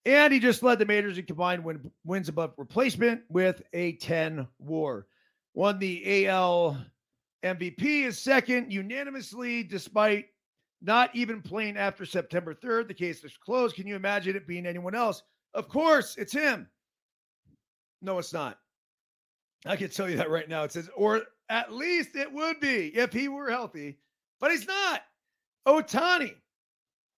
[0.05, 4.47] And he just led the majors in combined win, wins above replacement with a 10
[4.59, 5.07] war.
[5.55, 6.77] Won the AL
[7.45, 10.27] MVP is second unanimously, despite
[10.81, 12.89] not even playing after September 3rd.
[12.89, 13.75] The case is closed.
[13.77, 15.23] Can you imagine it being anyone else?
[15.55, 16.69] Of course, it's him.
[18.01, 18.59] No, it's not.
[19.67, 20.65] I can tell you that right now.
[20.65, 23.99] It says, or at least it would be if he were healthy,
[24.41, 25.03] but he's not.
[25.67, 26.35] Ohtani,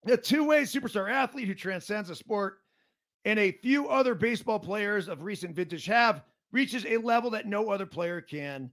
[0.06, 2.58] a two way superstar athlete who transcends the sport,
[3.24, 7.70] and a few other baseball players of recent vintage have, reaches a level that no
[7.70, 8.70] other player can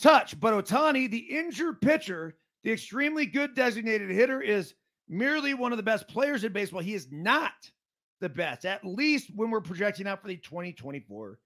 [0.00, 0.38] touch.
[0.40, 4.74] But Ohtani, the injured pitcher, the extremely good designated hitter, is
[5.08, 6.80] merely one of the best players in baseball.
[6.80, 7.52] He is not
[8.20, 11.38] the best, at least when we're projecting out for the 2024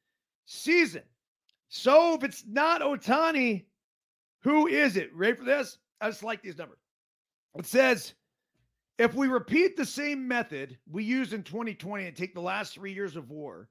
[0.47, 1.03] season.
[1.71, 3.65] So if it's not Ohtani,
[4.43, 5.15] who is it?
[5.15, 5.79] Ready for this?
[6.01, 6.81] I just like these numbers.
[7.57, 8.15] It says
[8.99, 12.93] if we repeat the same method we used in 2020 and take the last three
[12.93, 13.69] years of war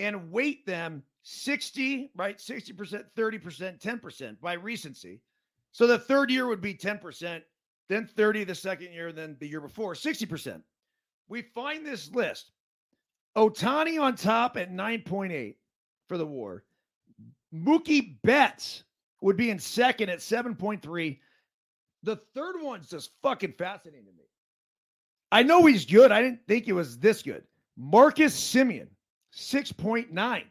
[0.00, 2.36] and weight them 60, right?
[2.36, 5.20] 60%, 30%, 10% by recency.
[5.70, 7.42] So the third year would be 10%,
[7.88, 10.60] then 30 the second year, then the year before, 60%.
[11.28, 12.50] We find this list.
[13.36, 15.54] Ohtani on top at 9.8
[16.08, 16.64] for the war.
[17.54, 18.84] Mookie Betts
[19.20, 21.18] would be in second at 7.3.
[22.02, 24.24] The third one's just fucking fascinating to me.
[25.32, 26.12] I know he's good.
[26.12, 27.44] I didn't think it was this good.
[27.76, 28.88] Marcus Semien,
[29.34, 30.44] 6.9.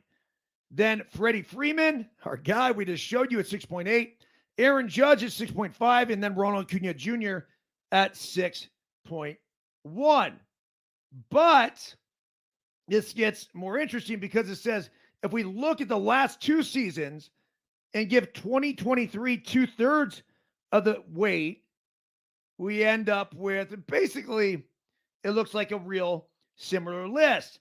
[0.71, 4.11] Then Freddie Freeman, our guy we just showed you at 6.8.
[4.57, 6.11] Aaron Judge at 6.5.
[6.11, 7.39] And then Ronald Acuna Jr.
[7.91, 10.33] at 6.1.
[11.31, 11.95] But
[12.87, 14.91] this gets more interesting because it says
[15.23, 17.29] if we look at the last two seasons
[17.93, 20.23] and give 2023 two thirds
[20.71, 21.63] of the weight,
[22.57, 24.63] we end up with basically
[25.23, 27.59] it looks like a real similar list.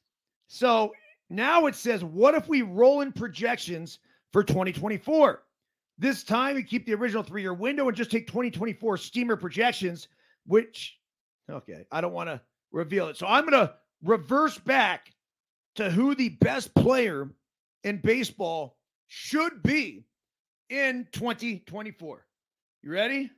[0.48, 0.92] So
[1.30, 3.98] now it says, what if we roll in projections
[4.32, 5.42] for 2024?
[5.98, 10.08] This time we keep the original three year window and just take 2024 steamer projections,
[10.46, 10.98] which,
[11.50, 12.40] okay, I don't want to
[12.70, 13.16] reveal it.
[13.16, 15.12] So I'm going to reverse back
[15.74, 17.30] to who the best player
[17.84, 20.04] in baseball should be
[20.70, 22.26] in 2024.
[22.82, 23.30] You ready?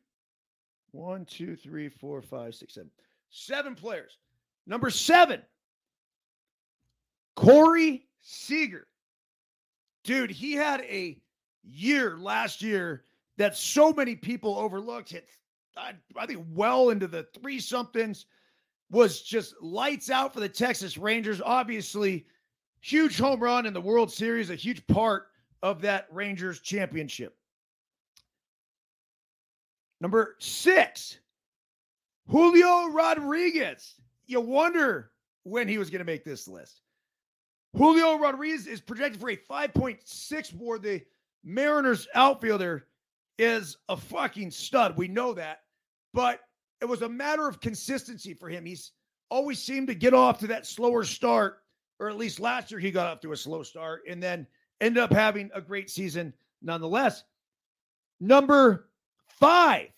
[0.93, 2.91] One, two, three, four, five, six, seven.
[3.31, 4.19] Seven players.
[4.67, 5.41] Number seven,
[7.37, 8.87] Corey Seager.
[10.05, 11.21] Dude, he had a
[11.63, 13.05] year last year
[13.39, 15.11] that so many people overlooked.
[15.11, 15.29] Hit,
[15.77, 18.27] I, I think, well into the three somethings.
[18.91, 21.41] Was just lights out for the Texas Rangers.
[21.41, 22.27] Obviously,
[22.81, 25.29] huge home run in the World Series, a huge part
[25.63, 27.37] of that Rangers championship.
[30.01, 31.19] Number six,
[32.29, 33.95] Julio Rodriguez.
[34.27, 35.11] You wonder
[35.43, 36.83] when he was going to make this list.
[37.77, 40.79] Julio Rodriguez is projected for a 5.6 war.
[40.79, 41.03] The
[41.45, 42.87] Mariners outfielder
[43.39, 44.97] is a fucking stud.
[44.97, 45.61] We know that.
[46.13, 46.41] But
[46.81, 48.65] it was a matter of consistency for him.
[48.65, 48.93] He's
[49.31, 51.63] always seemed to get off to that slower start,
[52.01, 54.47] or at least last year he got off to a slow start and then
[54.81, 56.33] ended up having a great season
[56.63, 57.25] nonetheless.
[58.19, 58.89] Number
[59.29, 59.89] five.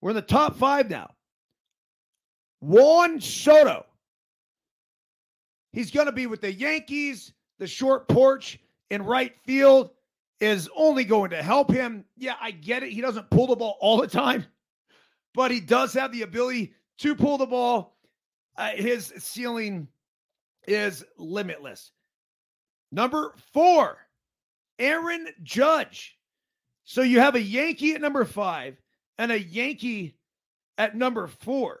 [0.00, 1.10] We're in the top five now.
[2.60, 3.86] Juan Soto.
[5.72, 7.32] He's going to be with the Yankees.
[7.58, 8.58] The short porch
[8.90, 9.90] in right field
[10.40, 12.04] is only going to help him.
[12.16, 12.92] Yeah, I get it.
[12.92, 14.46] He doesn't pull the ball all the time,
[15.34, 17.96] but he does have the ability to pull the ball.
[18.56, 19.86] Uh, his ceiling
[20.66, 21.92] is limitless.
[22.92, 23.98] Number four,
[24.78, 26.16] Aaron Judge.
[26.84, 28.76] So you have a Yankee at number five
[29.18, 30.16] and a Yankee
[30.78, 31.80] at number four.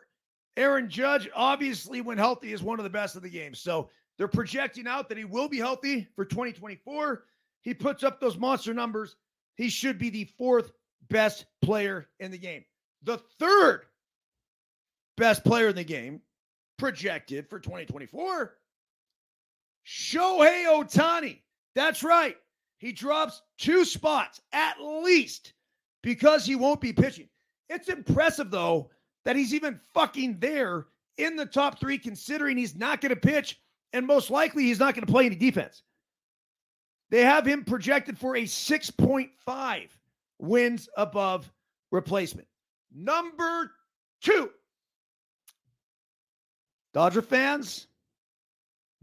[0.56, 3.54] Aaron Judge, obviously, when healthy, is one of the best of the game.
[3.54, 3.88] So
[4.18, 7.24] they're projecting out that he will be healthy for 2024.
[7.62, 9.16] He puts up those monster numbers.
[9.56, 10.70] He should be the fourth
[11.08, 12.64] best player in the game.
[13.02, 13.86] The third
[15.16, 16.20] best player in the game,
[16.78, 18.56] projected for 2024,
[19.86, 21.40] Shohei Ohtani.
[21.74, 22.36] That's right.
[22.78, 25.52] He drops two spots at least
[26.02, 27.28] because he won't be pitching.
[27.68, 28.90] It's impressive, though,
[29.24, 30.86] that he's even fucking there
[31.18, 33.60] in the top three, considering he's not going to pitch
[33.92, 35.82] and most likely he's not going to play any defense.
[37.10, 39.88] They have him projected for a 6.5
[40.38, 41.50] wins above
[41.90, 42.46] replacement.
[42.94, 43.72] Number
[44.20, 44.50] two,
[46.92, 47.86] Dodger fans,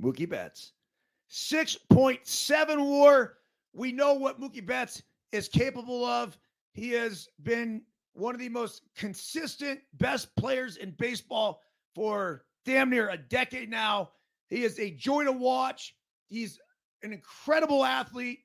[0.01, 0.73] Mookie Betts.
[1.31, 3.38] 6.7 war.
[3.73, 6.38] We know what Mookie Betts is capable of.
[6.73, 7.81] He has been
[8.13, 11.62] one of the most consistent, best players in baseball
[11.93, 14.12] for damn near a decade now.
[14.47, 15.95] He is a joy to watch.
[16.29, 16.60] He's
[17.03, 18.39] an incredible athlete.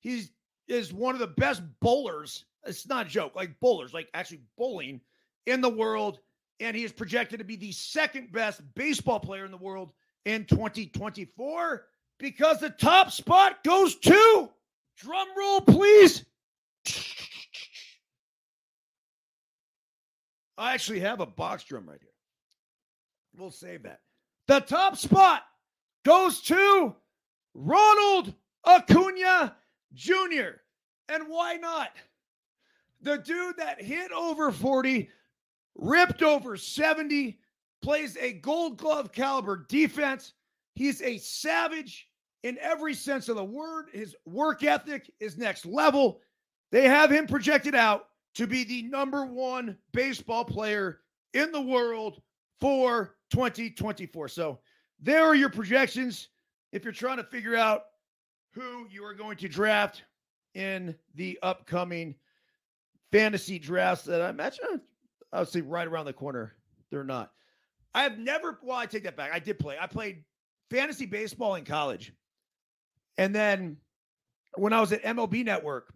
[0.00, 0.30] He's
[0.68, 2.44] is one of the best bowlers.
[2.66, 5.00] It's not a joke, like bowlers, like actually bowling
[5.46, 6.20] in the world.
[6.60, 9.92] And he is projected to be the second best baseball player in the world
[10.28, 11.86] in 2024
[12.18, 14.50] because the top spot goes to
[14.98, 16.26] drum roll, please.
[20.58, 22.10] I actually have a box drum right here.
[23.38, 24.00] We'll save that.
[24.48, 25.44] The top spot
[26.04, 26.94] goes to
[27.54, 28.34] Ronald
[28.66, 29.56] Acuna
[29.94, 30.60] Jr.
[31.08, 31.92] And why not?
[33.00, 35.08] The dude that hit over 40,
[35.76, 37.38] ripped over 70,
[37.82, 40.32] plays a gold glove caliber defense.
[40.74, 42.08] He's a savage
[42.42, 43.86] in every sense of the word.
[43.92, 46.20] His work ethic is next level.
[46.70, 51.00] They have him projected out to be the number one baseball player
[51.34, 52.20] in the world
[52.60, 54.28] for 2024.
[54.28, 54.58] So
[55.00, 56.28] there are your projections.
[56.72, 57.82] If you're trying to figure out
[58.52, 60.04] who you are going to draft
[60.54, 62.14] in the upcoming
[63.12, 64.80] fantasy drafts that I mentioned,
[65.32, 66.54] I would say right around the corner.
[66.90, 67.32] They're not.
[67.94, 69.30] I have never, well, I take that back.
[69.32, 69.76] I did play.
[69.80, 70.24] I played
[70.70, 72.12] fantasy baseball in college.
[73.16, 73.76] And then
[74.56, 75.92] when I was at MLB Network,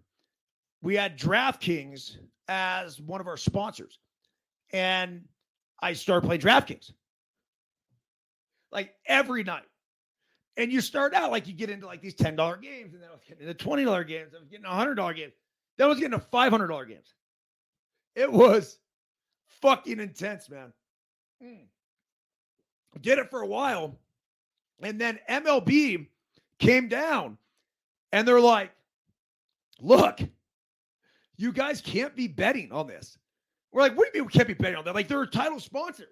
[0.80, 2.16] we had DraftKings
[2.48, 3.98] as one of our sponsors.
[4.72, 5.22] And
[5.80, 6.92] I started playing DraftKings
[8.72, 9.62] like every night.
[10.56, 13.12] And you start out like you get into like these $10 games, and then I
[13.12, 15.32] was getting into $20 games, I was getting $100 games,
[15.78, 17.14] then I was getting to $500 games.
[18.14, 18.78] It was
[19.62, 20.72] fucking intense, man.
[21.42, 21.66] Mm.
[23.00, 23.98] Did it for a while.
[24.82, 26.06] And then MLB
[26.58, 27.38] came down
[28.12, 28.70] and they're like,
[29.80, 30.20] look,
[31.36, 33.18] you guys can't be betting on this.
[33.72, 34.94] We're like, what do you mean we can't be betting on that?
[34.94, 36.08] Like, they're a title sponsor.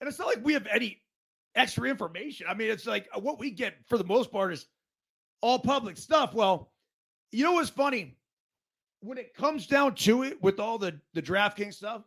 [0.00, 1.02] And it's not like we have any
[1.54, 2.46] extra information.
[2.48, 4.66] I mean, it's like uh, what we get for the most part is
[5.40, 6.34] all public stuff.
[6.34, 6.72] Well,
[7.30, 8.16] you know what's funny?
[9.00, 12.02] When it comes down to it, with all the the DraftKings stuff,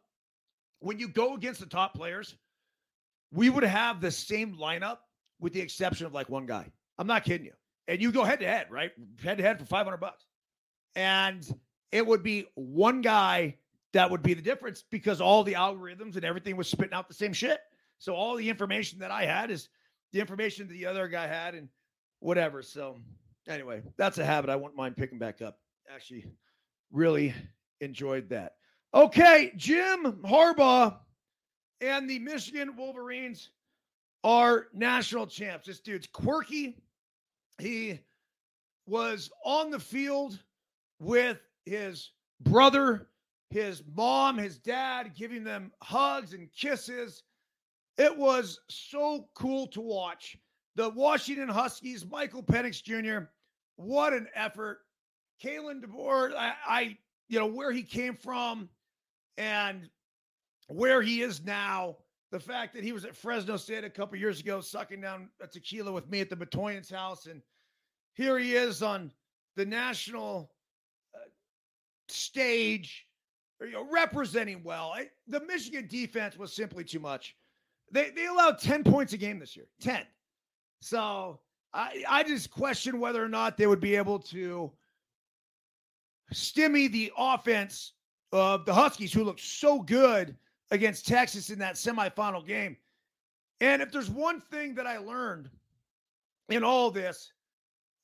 [0.79, 2.35] when you go against the top players,
[3.31, 4.97] we would have the same lineup
[5.39, 6.71] with the exception of like one guy.
[6.97, 7.53] I'm not kidding you.
[7.87, 8.91] And you go head to head, right?
[9.21, 10.25] Head to head for 500 bucks.
[10.95, 11.47] And
[11.91, 13.57] it would be one guy
[13.93, 17.13] that would be the difference because all the algorithms and everything was spitting out the
[17.13, 17.59] same shit.
[17.97, 19.69] So all the information that I had is
[20.11, 21.69] the information the other guy had and
[22.19, 22.61] whatever.
[22.61, 22.97] So
[23.47, 25.59] anyway, that's a habit I wouldn't mind picking back up.
[25.93, 26.25] Actually,
[26.91, 27.33] really
[27.81, 28.53] enjoyed that.
[28.93, 30.97] Okay, Jim Harbaugh
[31.81, 33.49] and the Michigan Wolverines
[34.23, 35.67] are national champs.
[35.67, 36.77] This dude's quirky.
[37.59, 37.99] He
[38.87, 40.39] was on the field
[40.99, 42.11] with his
[42.41, 43.07] brother,
[43.49, 47.23] his mom, his dad, giving them hugs and kisses.
[47.97, 50.37] It was so cool to watch.
[50.75, 53.27] The Washington Huskies, Michael Penix Jr.,
[53.77, 54.79] what an effort.
[55.43, 56.97] Kalen DeBoer, I, I,
[57.29, 58.69] you know, where he came from
[59.37, 59.89] and
[60.67, 61.97] where he is now.
[62.31, 65.47] The fact that he was at Fresno State a couple years ago, sucking down a
[65.47, 67.27] tequila with me at the Batoyans house.
[67.27, 67.41] And
[68.15, 69.11] here he is on
[69.55, 70.51] the national
[71.13, 71.19] uh,
[72.09, 73.07] stage,
[73.61, 74.91] you know, representing well.
[74.93, 77.35] I, the Michigan defense was simply too much.
[77.91, 80.01] They, they allowed 10 points a game this year, 10.
[80.81, 81.39] So
[81.73, 84.71] I, I just question whether or not they would be able to
[86.33, 87.93] stimmy the offense
[88.31, 90.35] of the Huskies, who looked so good
[90.71, 92.77] against Texas in that semifinal game.
[93.61, 95.49] And if there's one thing that I learned
[96.49, 97.31] in all this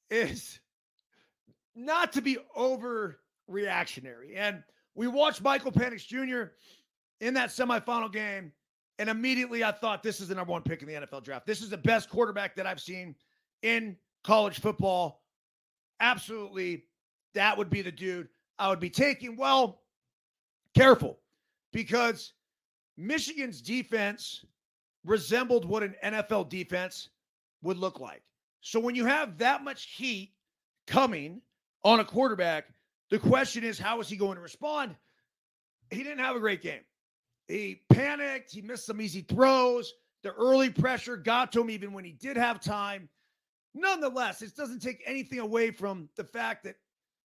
[0.10, 0.60] is
[1.76, 4.36] not to be overreactionary.
[4.36, 4.64] And
[4.96, 6.54] we watched Michael Penix Jr.
[7.26, 8.52] in that semifinal game,
[9.00, 11.46] and immediately I thought this is the number one pick in the NFL draft.
[11.46, 13.16] This is the best quarterback that I've seen
[13.64, 15.22] in college football.
[16.00, 16.86] Absolutely,
[17.34, 18.28] that would be the dude
[18.60, 19.38] I would be taking.
[19.38, 19.82] Well,
[20.76, 21.20] careful
[21.72, 22.34] because
[22.98, 24.46] Michigan's defense
[25.04, 27.10] resembled what an NFL defense
[27.64, 28.24] would look like.
[28.62, 30.34] So when you have that much heat
[30.88, 31.42] coming
[31.84, 32.66] on a quarterback,
[33.10, 34.96] the question is how is he going to respond?
[35.90, 36.82] He didn't have a great game.
[37.48, 39.94] He panicked, he missed some easy throws.
[40.24, 43.10] The early pressure got to him even when he did have time.
[43.74, 46.76] Nonetheless, it doesn't take anything away from the fact that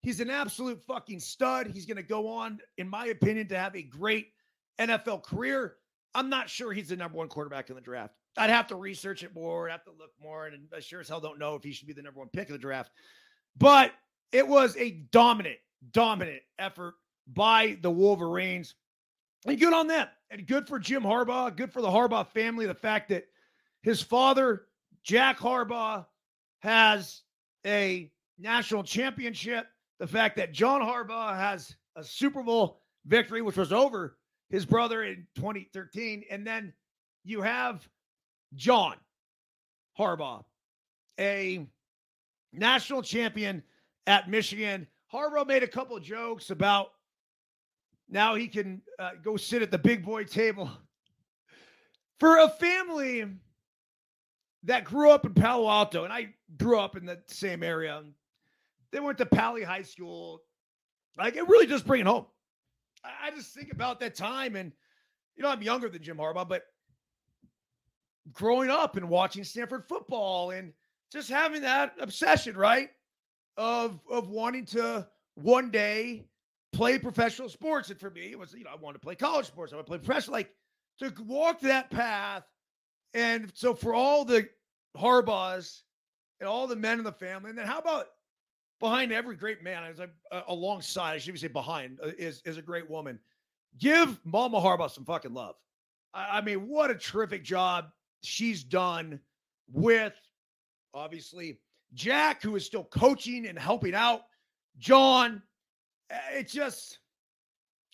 [0.03, 1.69] he's an absolute fucking stud.
[1.73, 4.29] He's going to go on, in my opinion, to have a great
[4.79, 5.77] NFL career.
[6.15, 8.15] I'm not sure he's the number one quarterback in the draft.
[8.39, 11.09] I'd have to research it more, I'd have to look more, and I sure as
[11.09, 12.91] hell don't know if he should be the number one pick of the draft.
[13.57, 13.93] But
[14.33, 15.59] it was a dominant,
[15.93, 16.95] dominant effort
[17.27, 18.75] by the Wolverines.
[19.47, 20.09] And good on them.
[20.31, 22.67] And good for Jim Harbaugh, good for the Harbaugh family.
[22.67, 23.25] The fact that
[23.83, 24.67] his father,
[25.05, 26.05] Jack Harbaugh,
[26.61, 27.23] has
[27.65, 29.67] a national championship.
[29.99, 34.19] The fact that John Harbaugh has a Super Bowl victory, which was over
[34.51, 36.25] his brother in 2013.
[36.31, 36.73] And then
[37.25, 37.87] you have
[38.55, 38.97] John
[39.99, 40.45] Harbaugh,
[41.19, 41.67] a
[42.53, 43.63] national champion
[44.07, 44.87] at Michigan.
[45.13, 46.93] Harbaugh made a couple jokes about
[48.09, 50.71] now he can uh, go sit at the big boy table.
[52.21, 53.27] For a family
[54.63, 58.03] that grew up in Palo Alto, and I grew up in the same area,
[58.91, 60.41] they went to Paly High School.
[61.19, 62.27] Like it really just bring it home.
[63.23, 64.73] I just think about that time, and
[65.37, 66.65] you know, I'm younger than Jim Harbaugh, but
[68.33, 70.73] growing up and watching Stanford football and
[71.13, 72.91] just having that obsession, right?
[73.57, 76.27] Of of wanting to one day
[76.73, 77.91] play professional sports.
[77.91, 79.73] And for me, it was, you know, I wanted to play college sports.
[79.73, 80.51] I want to play professional, like
[80.99, 82.45] to walk that path.
[83.15, 84.49] And so for all the
[84.97, 85.83] Harbaughs
[86.41, 88.07] and all the men in the family, and then how about
[88.81, 92.57] behind every great man, as I uh, alongside, I should say behind, uh, is is
[92.57, 93.19] a great woman.
[93.79, 95.57] Give Mama Harbaugh some fucking love.
[96.15, 97.87] I, I mean, what a terrific job
[98.23, 99.21] she's done
[99.71, 100.15] with
[100.95, 101.59] obviously
[101.95, 104.23] Jack, who is still coaching and helping out.
[104.79, 105.43] John,
[106.33, 106.99] it just,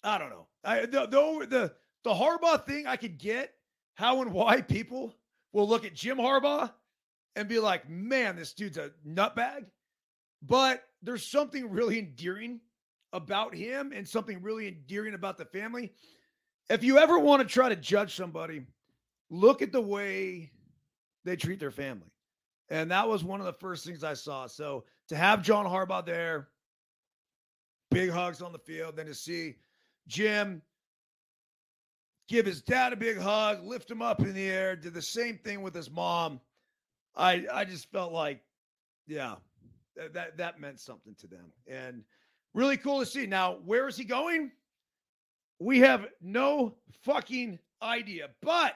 [0.02, 0.46] I don't know.
[0.64, 1.72] I, the, the the
[2.04, 3.54] the Harbaugh thing, I could get
[3.94, 5.14] how and why people
[5.52, 6.72] will look at Jim Harbaugh
[7.36, 9.66] and be like, "Man, this dude's a nutbag."
[10.42, 12.60] But there's something really endearing
[13.12, 15.92] about him and something really endearing about the family.
[16.70, 18.62] If you ever want to try to judge somebody,
[19.30, 20.50] look at the way
[21.24, 22.10] they treat their family.
[22.70, 24.46] And that was one of the first things I saw.
[24.46, 26.48] So to have John Harbaugh there,
[27.90, 29.56] big hugs on the field, then to see
[30.08, 30.62] Jim
[32.28, 35.38] give his dad a big hug, lift him up in the air, did the same
[35.38, 36.40] thing with his mom.
[37.14, 38.40] I I just felt like,
[39.06, 39.34] yeah,
[39.96, 41.52] that that meant something to them.
[41.66, 42.02] And
[42.54, 43.26] really cool to see.
[43.26, 44.50] Now, where is he going?
[45.58, 48.30] We have no fucking idea.
[48.40, 48.74] But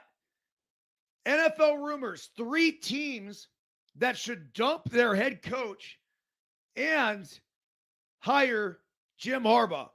[1.27, 3.49] NFL rumors, three teams
[3.97, 5.99] that should dump their head coach
[6.77, 7.29] and
[8.21, 8.79] hire
[9.19, 9.89] Jim Harbaugh.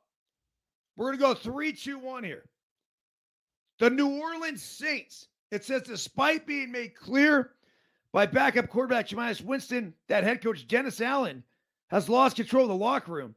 [0.98, 2.50] We're going to go three, two, one here.
[3.80, 5.28] The New Orleans Saints.
[5.52, 7.52] It says, despite being made clear
[8.14, 11.44] by backup quarterback Jameis Winston that head coach Dennis Allen
[11.90, 13.36] has lost control of the locker room,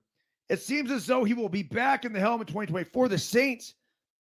[0.49, 3.09] it seems as though he will be back in the helm in 2024.
[3.09, 3.75] The Saints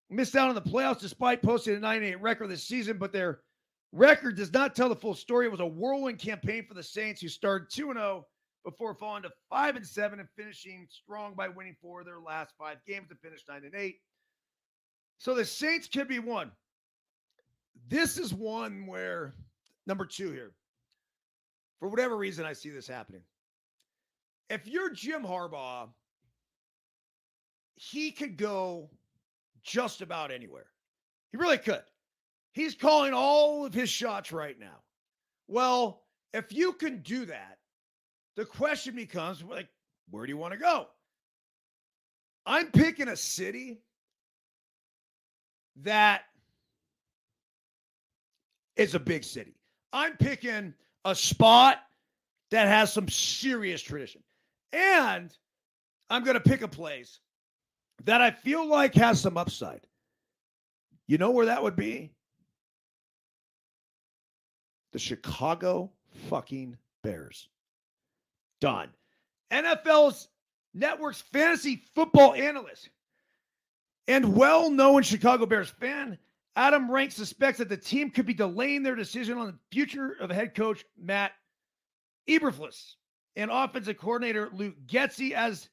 [0.09, 3.41] missed out on the playoffs despite posting a 9 8 record this season, but their
[3.91, 5.47] record does not tell the full story.
[5.47, 8.25] It was a whirlwind campaign for the Saints, who started 2 0
[8.63, 12.53] before falling to 5 and 7 and finishing strong by winning four of their last
[12.57, 13.95] five games to finish 9 and 8.
[15.17, 16.51] So the Saints could be one.
[17.89, 19.33] This is one where,
[19.87, 20.53] number two here,
[21.79, 23.21] for whatever reason, I see this happening.
[24.49, 25.89] If you're Jim Harbaugh,
[27.75, 28.89] he could go
[29.63, 30.67] just about anywhere.
[31.31, 31.83] He really could.
[32.51, 34.81] He's calling all of his shots right now.
[35.47, 36.03] Well,
[36.33, 37.57] if you can do that,
[38.35, 39.67] the question becomes like,
[40.09, 40.87] where do you want to go?
[42.45, 43.81] I'm picking a city
[45.77, 46.23] that
[48.75, 49.55] is a big city.
[49.93, 50.73] I'm picking
[51.05, 51.77] a spot
[52.51, 54.21] that has some serious tradition.
[54.73, 55.31] And
[56.09, 57.19] I'm going to pick a place
[58.05, 59.85] that I feel like has some upside.
[61.07, 62.11] You know where that would be?
[64.93, 65.91] The Chicago
[66.29, 67.49] fucking Bears.
[68.61, 68.89] Done.
[69.51, 70.29] NFL's
[70.73, 72.89] network's fantasy football analyst
[74.07, 76.17] and well known Chicago Bears fan,
[76.55, 80.29] Adam Rank suspects that the team could be delaying their decision on the future of
[80.29, 81.31] head coach Matt
[82.29, 82.93] Eberflus
[83.35, 85.69] and offensive coordinator Luke Getsy as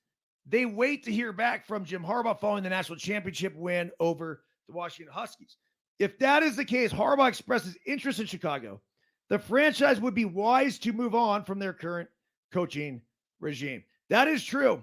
[0.47, 4.75] they wait to hear back from Jim Harbaugh following the national championship win over the
[4.75, 5.57] Washington Huskies.
[5.99, 8.81] If that is the case, Harbaugh expresses interest in Chicago.
[9.29, 12.09] The franchise would be wise to move on from their current
[12.53, 13.03] coaching
[13.39, 13.85] regime.
[14.09, 14.83] That is true.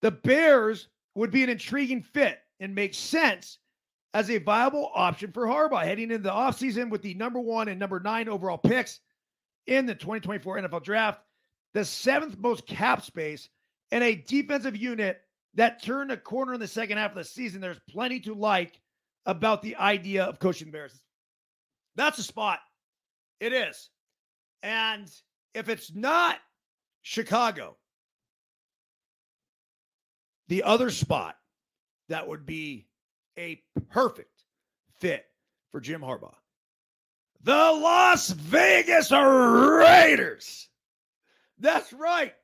[0.00, 3.58] The Bears would be an intriguing fit and make sense
[4.14, 7.80] as a viable option for Harbaugh heading into the offseason with the number one and
[7.80, 9.00] number nine overall picks
[9.66, 11.20] in the 2024 NFL draft,
[11.74, 13.48] the seventh most cap space,
[13.90, 15.20] and a defensive unit
[15.54, 17.60] that turned a corner in the second half of the season.
[17.60, 18.80] There's plenty to like
[19.26, 21.00] about the idea of coaching the Bears.
[21.96, 22.60] That's a spot.
[23.40, 23.90] It is.
[24.62, 25.10] And
[25.54, 26.38] if it's not
[27.02, 27.76] Chicago,
[30.48, 31.36] the other spot
[32.08, 32.86] that would be
[33.38, 34.44] a perfect
[34.98, 35.24] fit
[35.70, 36.34] for Jim Harbaugh.
[37.42, 40.68] The Las Vegas Raiders.
[41.58, 42.34] That's right.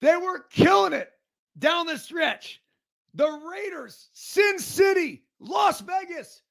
[0.00, 1.10] They were killing it
[1.58, 2.62] down the stretch.
[3.14, 6.42] The Raiders, Sin City, Las Vegas.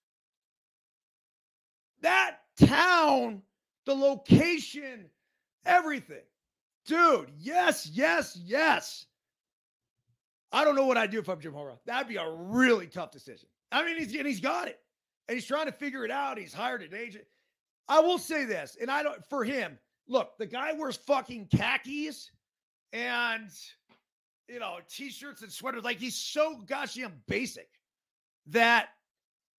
[2.01, 3.41] That town,
[3.85, 5.05] the location,
[5.65, 6.23] everything.
[6.85, 9.06] Dude, yes, yes, yes.
[10.51, 11.77] I don't know what I'd do if I'm Jim Harbaugh.
[11.85, 13.49] That'd be a really tough decision.
[13.71, 14.79] I mean, he's and he's got it,
[15.27, 16.37] and he's trying to figure it out.
[16.37, 17.25] He's hired an agent.
[17.89, 19.77] I will say this, and I don't for him.
[20.07, 22.31] Look, the guy wears fucking khakis
[22.93, 23.49] and
[24.47, 25.83] you know t-shirts and sweaters.
[25.83, 27.67] Like he's so goddamn basic
[28.47, 28.89] that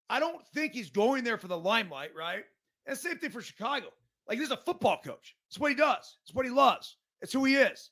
[0.08, 2.44] I don't think he's going there for the limelight, right?
[2.86, 3.88] And same thing for Chicago.
[4.26, 5.36] Like he's a football coach.
[5.48, 6.16] It's what he does.
[6.24, 6.96] It's what he loves.
[7.20, 7.90] It's who he is.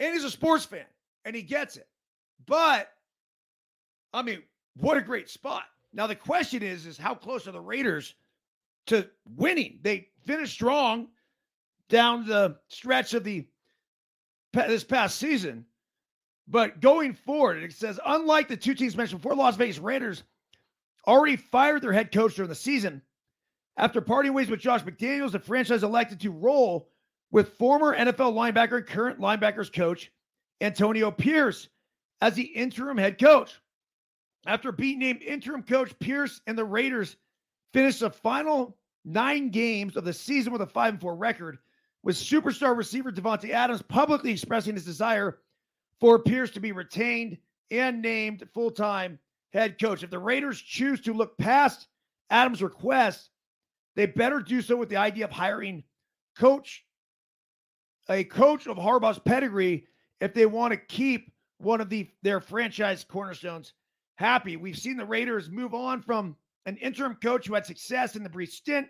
[0.00, 0.86] And he's a sports fan,
[1.24, 1.88] and he gets it.
[2.44, 2.88] But
[4.12, 4.42] I mean,
[4.76, 5.64] what a great spot.
[5.92, 8.14] Now the question is, is how close are the Raiders
[8.86, 9.78] to winning?
[9.82, 11.08] They finished strong
[11.88, 13.46] down the stretch of the
[14.52, 15.66] this past season.
[16.48, 20.22] But going forward, it says unlike the two teams mentioned before, Las Vegas Raiders
[21.06, 23.02] already fired their head coach during the season.
[23.76, 26.88] After parting ways with Josh McDaniels, the franchise elected to roll
[27.30, 30.10] with former NFL linebacker and current linebackers coach
[30.60, 31.68] Antonio Pierce
[32.20, 33.60] as the interim head coach.
[34.46, 37.16] After being named interim coach, Pierce and the Raiders
[37.72, 41.58] finished the final nine games of the season with a 5 and 4 record,
[42.02, 45.38] with superstar receiver Davante Adams publicly expressing his desire
[46.00, 47.38] for Pierce to be retained
[47.70, 49.18] and named full time
[49.52, 50.02] head coach.
[50.02, 51.88] If the Raiders choose to look past
[52.30, 53.30] Adams' request,
[53.96, 55.82] they better do so with the idea of hiring
[56.38, 56.84] coach
[58.08, 59.86] a coach of Harbaugh's pedigree
[60.20, 63.72] if they want to keep one of the their franchise cornerstones
[64.16, 64.56] happy.
[64.56, 66.36] We've seen the Raiders move on from
[66.66, 68.88] an interim coach who had success in the brief stint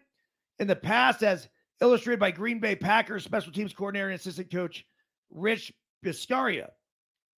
[0.59, 1.49] in the past, as
[1.81, 4.85] illustrated by Green Bay Packers special teams coordinator and assistant coach
[5.31, 5.73] Rich
[6.05, 6.71] Bisaccia.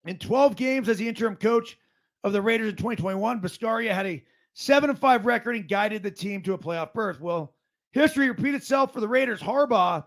[0.04, 1.76] In 12 games as the interim coach
[2.24, 4.24] of the Raiders in 2021, Bisaccia had a
[4.54, 7.20] 7 5 record and guided the team to a playoff berth.
[7.20, 7.54] Well,
[7.92, 9.40] history repeated itself for the Raiders.
[9.40, 10.04] Harbaugh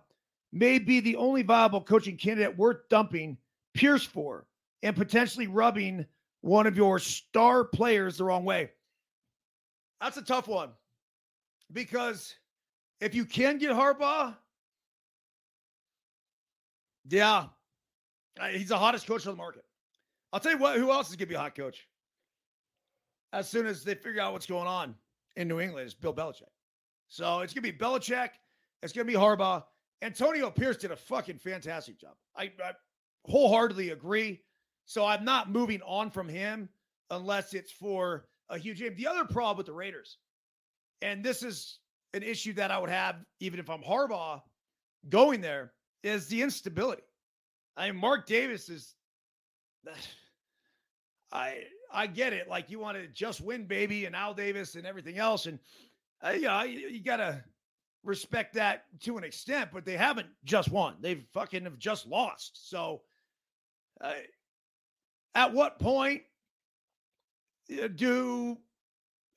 [0.51, 3.37] may be the only viable coaching candidate worth dumping
[3.73, 4.45] Pierce for
[4.83, 6.05] and potentially rubbing
[6.41, 8.71] one of your star players the wrong way.
[9.99, 10.69] That's a tough one
[11.71, 12.35] because
[12.99, 14.35] if you can get Harbaugh,
[17.07, 17.45] yeah,
[18.51, 19.63] he's the hottest coach on the market.
[20.33, 21.87] I'll tell you what, who else is going to be a hot coach?
[23.33, 24.95] As soon as they figure out what's going on
[25.35, 26.43] in New England, is Bill Belichick.
[27.07, 28.29] So it's going to be Belichick.
[28.81, 29.63] It's going to be Harbaugh.
[30.01, 32.13] Antonio Pierce did a fucking fantastic job.
[32.35, 32.71] I, I
[33.25, 34.41] wholeheartedly agree.
[34.91, 36.67] So I'm not moving on from him
[37.11, 38.93] unless it's for a huge game.
[38.97, 40.17] The other problem with the Raiders,
[41.01, 41.79] and this is
[42.13, 44.41] an issue that I would have even if I'm Harbaugh
[45.07, 45.71] going there,
[46.03, 47.03] is the instability.
[47.77, 48.95] I mean, Mark Davis is.
[51.31, 51.63] I
[51.93, 52.49] I get it.
[52.49, 55.57] Like you want to just win, baby, and Al Davis and everything else, and
[56.21, 57.41] uh, yeah, you, you gotta
[58.03, 60.95] respect that to an extent, but they haven't just won.
[60.99, 62.69] They've fucking have just lost.
[62.69, 63.03] So,
[64.01, 64.15] uh,
[65.35, 66.23] at what point
[67.81, 68.57] uh, do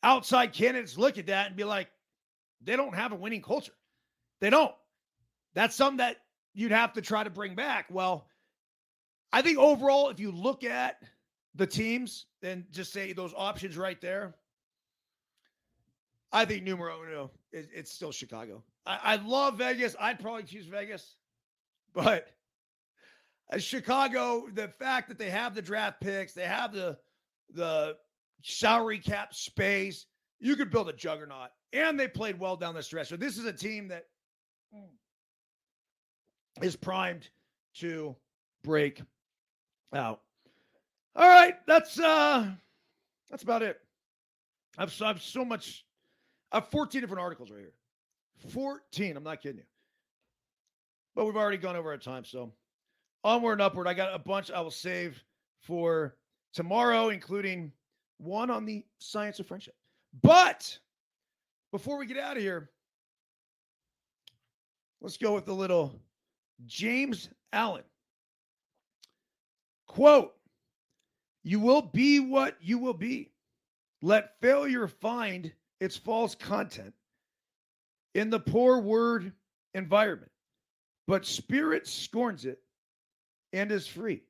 [0.03, 1.89] outside candidates look at that and be like,
[2.63, 3.73] they don't have a winning culture?
[4.41, 4.75] They don't.
[5.55, 6.17] That's something that
[6.53, 7.87] you'd have to try to bring back.
[7.91, 8.27] Well,
[9.33, 11.03] I think overall, if you look at
[11.55, 14.35] the teams and just say those options right there,
[16.33, 18.63] I think numero uno it's still Chicago.
[18.85, 19.95] I, I love Vegas.
[20.01, 21.17] I'd probably choose Vegas,
[21.93, 22.29] but
[23.59, 26.97] Chicago, the fact that they have the draft picks, they have the
[27.53, 27.97] the
[28.43, 30.07] salary cap space,
[30.41, 31.51] you could build a juggernaut.
[31.73, 33.09] And they played well down the stretch.
[33.09, 34.05] So this is a team that
[36.63, 37.29] is primed
[37.77, 38.15] to
[38.63, 39.01] break
[39.95, 40.21] out.
[41.17, 42.51] All right, that's uh
[43.31, 43.79] that's about it.
[44.79, 45.85] I've, I've so much
[46.53, 47.73] I have 14 different articles right here.
[48.51, 49.17] 14.
[49.17, 49.65] I'm not kidding you.
[51.15, 52.25] But we've already gone over our time.
[52.25, 52.53] So
[53.25, 53.89] onward and upward.
[53.89, 55.23] I got a bunch I will save
[55.61, 56.17] for
[56.53, 57.73] tomorrow, including
[58.19, 59.75] one on the science of friendship.
[60.23, 60.79] But
[61.73, 62.71] before we get out of here,
[65.01, 65.99] let's go with a little
[66.67, 67.83] James Allen.
[69.87, 70.35] Quote,
[71.43, 73.31] you will be what you will be.
[74.03, 76.95] Let failure find its false content
[78.15, 79.33] in the poor word
[79.75, 80.31] environment,
[81.07, 82.64] but spirit scorns it
[83.55, 84.23] and is free.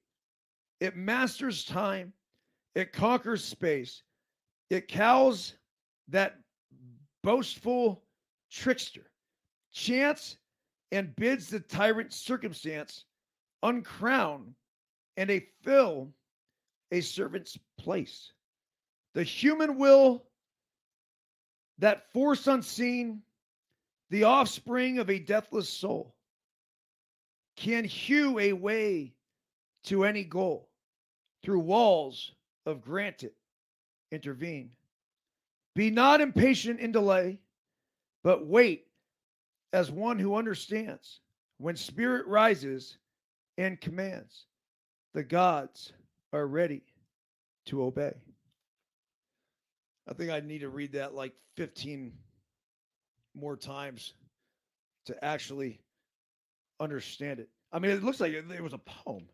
[0.80, 2.12] It masters time,
[2.74, 4.02] it conquers space,
[4.70, 5.54] it cows
[6.08, 6.38] that
[7.22, 8.02] boastful
[8.50, 9.10] trickster,
[9.72, 10.36] chance
[10.92, 13.06] and bids the tyrant circumstance
[13.62, 14.54] uncrown
[15.16, 16.12] and a fill
[16.92, 18.32] a servant's place.
[19.14, 20.24] The human will
[21.78, 23.22] that force unseen,
[24.10, 26.14] the offspring of a deathless soul,
[27.56, 29.13] can hew a way
[29.84, 30.68] to any goal
[31.42, 32.32] through walls
[32.66, 33.34] of granite
[34.10, 34.70] intervene.
[35.74, 37.38] Be not impatient in delay,
[38.22, 38.86] but wait
[39.72, 41.20] as one who understands.
[41.58, 42.98] When spirit rises
[43.58, 44.46] and commands,
[45.12, 45.92] the gods
[46.32, 46.82] are ready
[47.66, 48.14] to obey.
[50.08, 52.12] I think I need to read that like 15
[53.34, 54.14] more times
[55.06, 55.80] to actually
[56.80, 57.48] understand it.
[57.72, 59.28] I mean, it looks like it was a poem.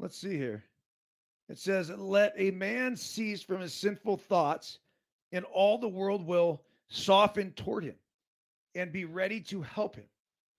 [0.00, 0.64] Let's see here.
[1.50, 4.78] It says, Let a man cease from his sinful thoughts,
[5.30, 7.96] and all the world will soften toward him
[8.74, 10.06] and be ready to help him.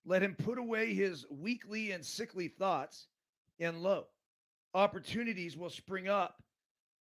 [0.04, 3.08] Let him put away his weakly and sickly thoughts,
[3.58, 4.06] and lo,
[4.74, 6.40] opportunities will spring up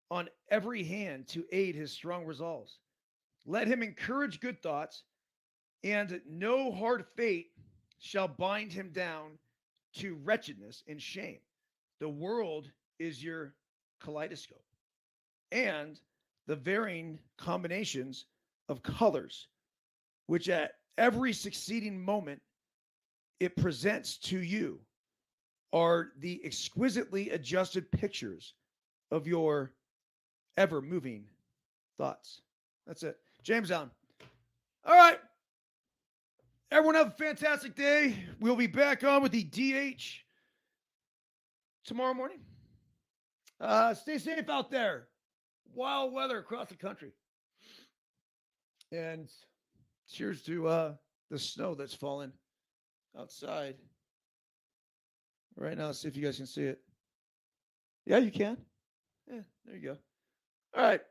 [0.10, 2.80] on every hand to aid his strong resolves.
[3.46, 5.04] Let him encourage good thoughts,
[5.84, 7.52] and no hard fate
[8.00, 9.38] shall bind him down
[9.98, 11.40] to wretchedness and shame.
[12.02, 13.54] The world is your
[14.02, 14.66] kaleidoscope,
[15.52, 16.00] and
[16.48, 18.26] the varying combinations
[18.70, 19.48] of colors,
[20.26, 22.42] which at every succeeding moment
[23.40, 24.80] it presents to you,
[25.74, 28.56] are the exquisitely adjusted pictures
[29.12, 29.72] of your
[30.58, 31.26] ever moving
[32.00, 32.42] thoughts.
[32.88, 33.18] That's it.
[33.44, 33.92] James Allen.
[34.86, 35.20] All right.
[36.72, 38.16] Everyone have a fantastic day.
[38.40, 40.24] We'll be back on with the DH
[41.86, 42.40] tomorrow morning.
[43.60, 45.08] Uh, stay safe out there.
[45.74, 47.12] Wild weather across the country.
[48.92, 49.30] And
[50.12, 50.94] cheers to uh,
[51.30, 52.32] the snow that's falling
[53.18, 53.76] outside.
[55.56, 56.80] Right now, see if you guys can see it.
[58.06, 58.58] Yeah, you can.
[59.32, 59.98] Yeah, there you go.
[60.76, 61.02] All right.